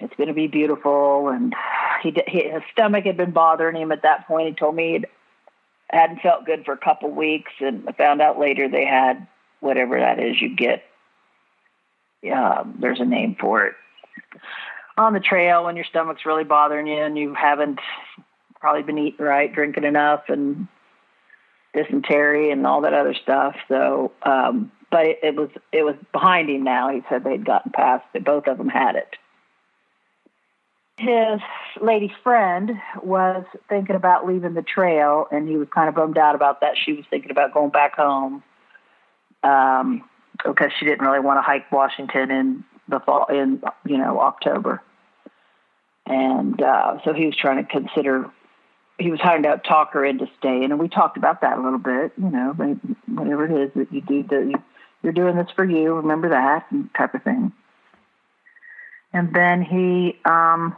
it's 0.00 0.14
going 0.16 0.28
to 0.28 0.34
be 0.34 0.46
beautiful." 0.46 1.28
And 1.28 1.54
he, 2.02 2.16
he 2.26 2.48
his 2.48 2.62
stomach 2.72 3.04
had 3.04 3.16
been 3.16 3.32
bothering 3.32 3.76
him 3.76 3.92
at 3.92 4.02
that 4.02 4.26
point. 4.26 4.48
He 4.48 4.54
told 4.54 4.74
me 4.74 4.98
he 4.98 5.04
hadn't 5.90 6.20
felt 6.20 6.46
good 6.46 6.64
for 6.64 6.72
a 6.72 6.78
couple 6.78 7.10
weeks, 7.10 7.52
and 7.60 7.88
I 7.88 7.92
found 7.92 8.20
out 8.20 8.38
later 8.38 8.68
they 8.68 8.84
had 8.84 9.26
whatever 9.60 9.98
that 9.98 10.18
is 10.18 10.40
you 10.40 10.54
get. 10.54 10.84
Yeah, 12.22 12.64
there's 12.78 13.00
a 13.00 13.04
name 13.04 13.36
for 13.38 13.66
it 13.66 13.74
on 14.98 15.12
the 15.12 15.20
trail 15.20 15.64
when 15.64 15.76
your 15.76 15.84
stomach's 15.84 16.24
really 16.24 16.44
bothering 16.44 16.86
you 16.86 16.98
and 16.98 17.18
you 17.18 17.34
haven't 17.34 17.78
probably 18.60 18.82
been 18.82 18.98
eating 18.98 19.24
right, 19.24 19.52
drinking 19.52 19.84
enough, 19.84 20.24
and 20.28 20.68
dysentery 21.74 22.50
and 22.50 22.66
all 22.66 22.80
that 22.82 22.94
other 22.94 23.14
stuff. 23.14 23.54
So, 23.68 24.12
um, 24.22 24.72
but 24.90 25.06
it, 25.06 25.18
it 25.22 25.36
was 25.36 25.50
it 25.72 25.82
was 25.82 25.96
behind 26.12 26.48
him 26.48 26.64
now. 26.64 26.90
He 26.90 27.02
said 27.08 27.24
they'd 27.24 27.44
gotten 27.44 27.72
past 27.72 28.04
it. 28.14 28.24
Both 28.24 28.46
of 28.46 28.58
them 28.58 28.68
had 28.68 28.96
it. 28.96 29.16
His 30.98 31.40
lady 31.80 32.10
friend 32.22 32.72
was 33.02 33.44
thinking 33.68 33.96
about 33.96 34.26
leaving 34.26 34.54
the 34.54 34.62
trail, 34.62 35.26
and 35.30 35.46
he 35.46 35.56
was 35.56 35.68
kind 35.68 35.88
of 35.90 35.94
bummed 35.94 36.16
out 36.16 36.34
about 36.34 36.62
that. 36.62 36.76
She 36.82 36.94
was 36.94 37.04
thinking 37.10 37.30
about 37.30 37.52
going 37.52 37.70
back 37.70 37.96
home 37.96 38.42
um, 39.42 40.08
because 40.44 40.70
she 40.78 40.86
didn't 40.86 41.06
really 41.06 41.20
want 41.20 41.36
to 41.36 41.42
hike 41.42 41.70
Washington 41.70 42.30
in 42.30 42.64
the 42.88 43.00
fall 43.00 43.26
in 43.26 43.62
you 43.84 43.98
know 43.98 44.20
October, 44.20 44.82
and 46.06 46.60
uh, 46.62 46.98
so 47.04 47.12
he 47.12 47.26
was 47.26 47.36
trying 47.36 47.64
to 47.64 47.70
consider. 47.70 48.30
He 48.98 49.10
was 49.10 49.20
trying 49.20 49.42
to 49.42 49.60
talk 49.68 49.92
her 49.92 50.02
into 50.02 50.26
staying, 50.38 50.64
and 50.64 50.78
we 50.78 50.88
talked 50.88 51.18
about 51.18 51.42
that 51.42 51.58
a 51.58 51.62
little 51.62 51.78
bit. 51.78 52.12
You 52.16 52.30
know, 52.30 52.52
whatever 53.06 53.44
it 53.44 53.68
is 53.68 53.70
that 53.74 53.92
you 53.92 54.00
do, 54.00 54.22
that 54.22 54.46
you, 54.46 54.62
you're 55.02 55.12
doing 55.12 55.36
this 55.36 55.50
for 55.54 55.64
you. 55.64 55.92
Remember 55.92 56.30
that 56.30 56.66
type 56.96 57.14
of 57.14 57.22
thing. 57.22 57.52
And 59.12 59.34
then 59.34 59.62
he, 59.62 60.18
um, 60.24 60.76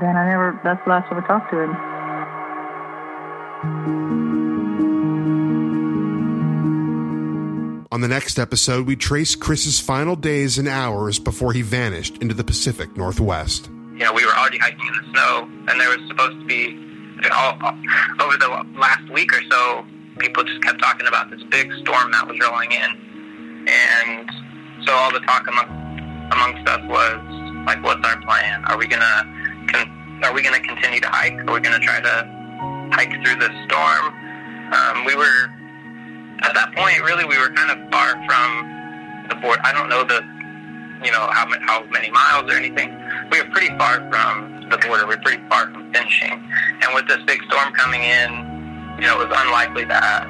then 0.00 0.16
I 0.16 0.28
never. 0.28 0.60
That's 0.64 0.82
the 0.84 0.90
last 0.90 1.08
time 1.08 1.22
I 1.22 1.26
talked 1.26 1.50
to 1.50 1.60
him. 1.60 1.76
On 7.92 8.00
the 8.00 8.08
next 8.08 8.40
episode, 8.40 8.86
we 8.88 8.96
trace 8.96 9.36
Kris's 9.36 9.78
final 9.78 10.16
days 10.16 10.58
and 10.58 10.66
hours 10.66 11.20
before 11.20 11.52
he 11.52 11.62
vanished 11.62 12.18
into 12.18 12.34
the 12.34 12.42
Pacific 12.42 12.96
Northwest. 12.96 13.70
You 13.92 14.00
know, 14.00 14.12
we 14.12 14.26
were 14.26 14.32
already 14.32 14.58
hiking 14.58 14.84
in 14.84 14.94
the 14.94 15.10
snow, 15.12 15.48
and 15.68 15.80
there 15.80 15.88
was 15.90 16.00
supposed 16.08 16.40
to 16.40 16.44
be, 16.44 16.74
all, 17.32 17.54
over 18.20 18.36
the 18.36 18.48
last 18.74 19.08
week 19.12 19.32
or 19.32 19.40
so, 19.48 19.86
people 20.18 20.42
just 20.42 20.60
kept 20.62 20.82
talking 20.82 21.06
about 21.06 21.30
this 21.30 21.40
big 21.44 21.72
storm 21.82 22.10
that 22.10 22.26
was 22.26 22.36
rolling 22.40 22.72
in. 22.72 23.64
And 23.68 24.28
so 24.84 24.92
all 24.92 25.12
the 25.12 25.20
talk 25.20 25.46
among, 25.46 25.68
amongst 26.32 26.68
us 26.68 26.80
was, 26.88 27.20
like, 27.64 27.80
what's 27.84 28.04
our 28.04 28.20
plan? 28.22 28.64
Are 28.64 28.76
we 28.76 28.88
going 28.88 29.02
to 29.02 29.43
con- 29.74 30.22
are 30.22 30.32
we 30.32 30.42
going 30.42 30.54
to 30.54 30.66
continue 30.66 31.00
to 31.00 31.08
hike? 31.08 31.34
Are 31.34 31.52
we 31.52 31.60
going 31.60 31.78
to 31.78 31.84
try 31.84 32.00
to 32.00 32.16
hike 32.94 33.10
through 33.10 33.38
this 33.42 33.54
storm? 33.66 34.04
Um, 34.72 35.04
we 35.04 35.14
were 35.14 35.50
at 36.42 36.54
that 36.54 36.74
point, 36.74 37.00
really, 37.02 37.24
we 37.24 37.38
were 37.38 37.50
kind 37.50 37.70
of 37.72 37.78
far 37.90 38.12
from 38.28 38.48
the 39.28 39.36
board. 39.36 39.58
I 39.64 39.72
don't 39.72 39.88
know 39.88 40.04
the, 40.04 40.20
you 41.04 41.12
know, 41.12 41.24
how 41.32 41.48
how 41.62 41.84
many 41.90 42.10
miles 42.10 42.50
or 42.50 42.56
anything. 42.56 42.92
We 43.30 43.40
were 43.40 43.48
pretty 43.50 43.72
far 43.78 44.04
from 44.10 44.68
the 44.68 44.78
border. 44.78 45.06
We 45.06 45.16
were 45.16 45.22
pretty 45.22 45.42
far 45.48 45.70
from 45.72 45.92
finishing. 45.92 46.32
And 46.32 46.94
with 46.94 47.08
this 47.08 47.22
big 47.26 47.42
storm 47.48 47.72
coming 47.72 48.02
in, 48.02 48.96
you 49.00 49.06
know, 49.06 49.20
it 49.20 49.28
was 49.28 49.36
unlikely 49.40 49.84
that 49.86 50.28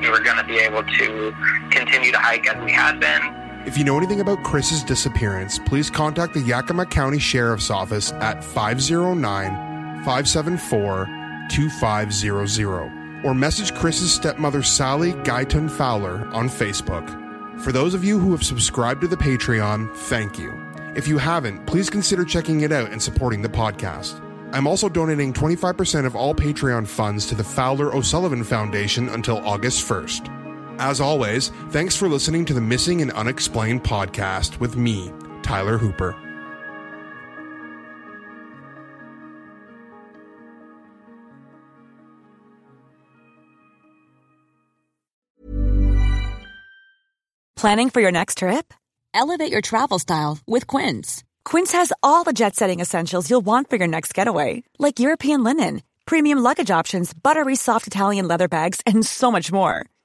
we 0.00 0.08
were 0.08 0.20
going 0.20 0.38
to 0.38 0.44
be 0.44 0.58
able 0.58 0.82
to 0.82 1.34
continue 1.70 2.12
to 2.12 2.18
hike 2.18 2.48
as 2.48 2.56
we 2.64 2.72
had 2.72 3.00
been. 3.00 3.39
If 3.66 3.76
you 3.76 3.84
know 3.84 3.98
anything 3.98 4.20
about 4.20 4.42
Kris's 4.42 4.82
disappearance, 4.82 5.58
please 5.58 5.90
contact 5.90 6.32
the 6.32 6.40
Yakima 6.40 6.86
County 6.86 7.18
Sheriff's 7.18 7.70
Office 7.70 8.10
at 8.12 8.42
509 8.42 10.02
574 10.02 11.46
2500 11.50 13.22
or 13.22 13.34
message 13.34 13.74
Kris's 13.74 14.14
stepmother 14.14 14.62
Sally 14.62 15.12
Guyton 15.12 15.70
Fowler 15.70 16.26
on 16.32 16.48
Facebook. 16.48 17.06
For 17.60 17.70
those 17.70 17.92
of 17.92 18.02
you 18.02 18.18
who 18.18 18.30
have 18.30 18.42
subscribed 18.42 19.02
to 19.02 19.08
the 19.08 19.16
Patreon, 19.16 19.94
thank 19.94 20.38
you. 20.38 20.58
If 20.96 21.06
you 21.06 21.18
haven't, 21.18 21.66
please 21.66 21.90
consider 21.90 22.24
checking 22.24 22.62
it 22.62 22.72
out 22.72 22.90
and 22.90 23.02
supporting 23.02 23.42
the 23.42 23.50
podcast. 23.50 24.24
I'm 24.54 24.66
also 24.66 24.88
donating 24.88 25.34
25% 25.34 26.06
of 26.06 26.16
all 26.16 26.34
Patreon 26.34 26.88
funds 26.88 27.26
to 27.26 27.34
the 27.34 27.44
Fowler 27.44 27.94
O'Sullivan 27.94 28.42
Foundation 28.42 29.10
until 29.10 29.36
August 29.46 29.86
1st. 29.86 30.39
As 30.80 30.98
always, 30.98 31.48
thanks 31.68 31.94
for 31.94 32.08
listening 32.08 32.46
to 32.46 32.54
the 32.54 32.60
Missing 32.62 33.02
and 33.02 33.10
Unexplained 33.10 33.84
podcast 33.84 34.60
with 34.60 34.76
me, 34.76 35.12
Tyler 35.42 35.76
Hooper. 35.76 36.16
Planning 47.56 47.90
for 47.90 48.00
your 48.00 48.10
next 48.10 48.38
trip? 48.38 48.72
Elevate 49.12 49.52
your 49.52 49.60
travel 49.60 49.98
style 49.98 50.38
with 50.46 50.66
Quince. 50.66 51.22
Quince 51.44 51.72
has 51.72 51.92
all 52.02 52.24
the 52.24 52.32
jet 52.32 52.56
setting 52.56 52.80
essentials 52.80 53.28
you'll 53.28 53.42
want 53.42 53.68
for 53.68 53.76
your 53.76 53.86
next 53.86 54.14
getaway, 54.14 54.62
like 54.78 54.98
European 54.98 55.44
linen, 55.44 55.82
premium 56.06 56.38
luggage 56.38 56.70
options, 56.70 57.12
buttery 57.12 57.54
soft 57.56 57.86
Italian 57.86 58.26
leather 58.26 58.48
bags, 58.48 58.80
and 58.86 59.04
so 59.04 59.30
much 59.30 59.52
more. 59.52 59.84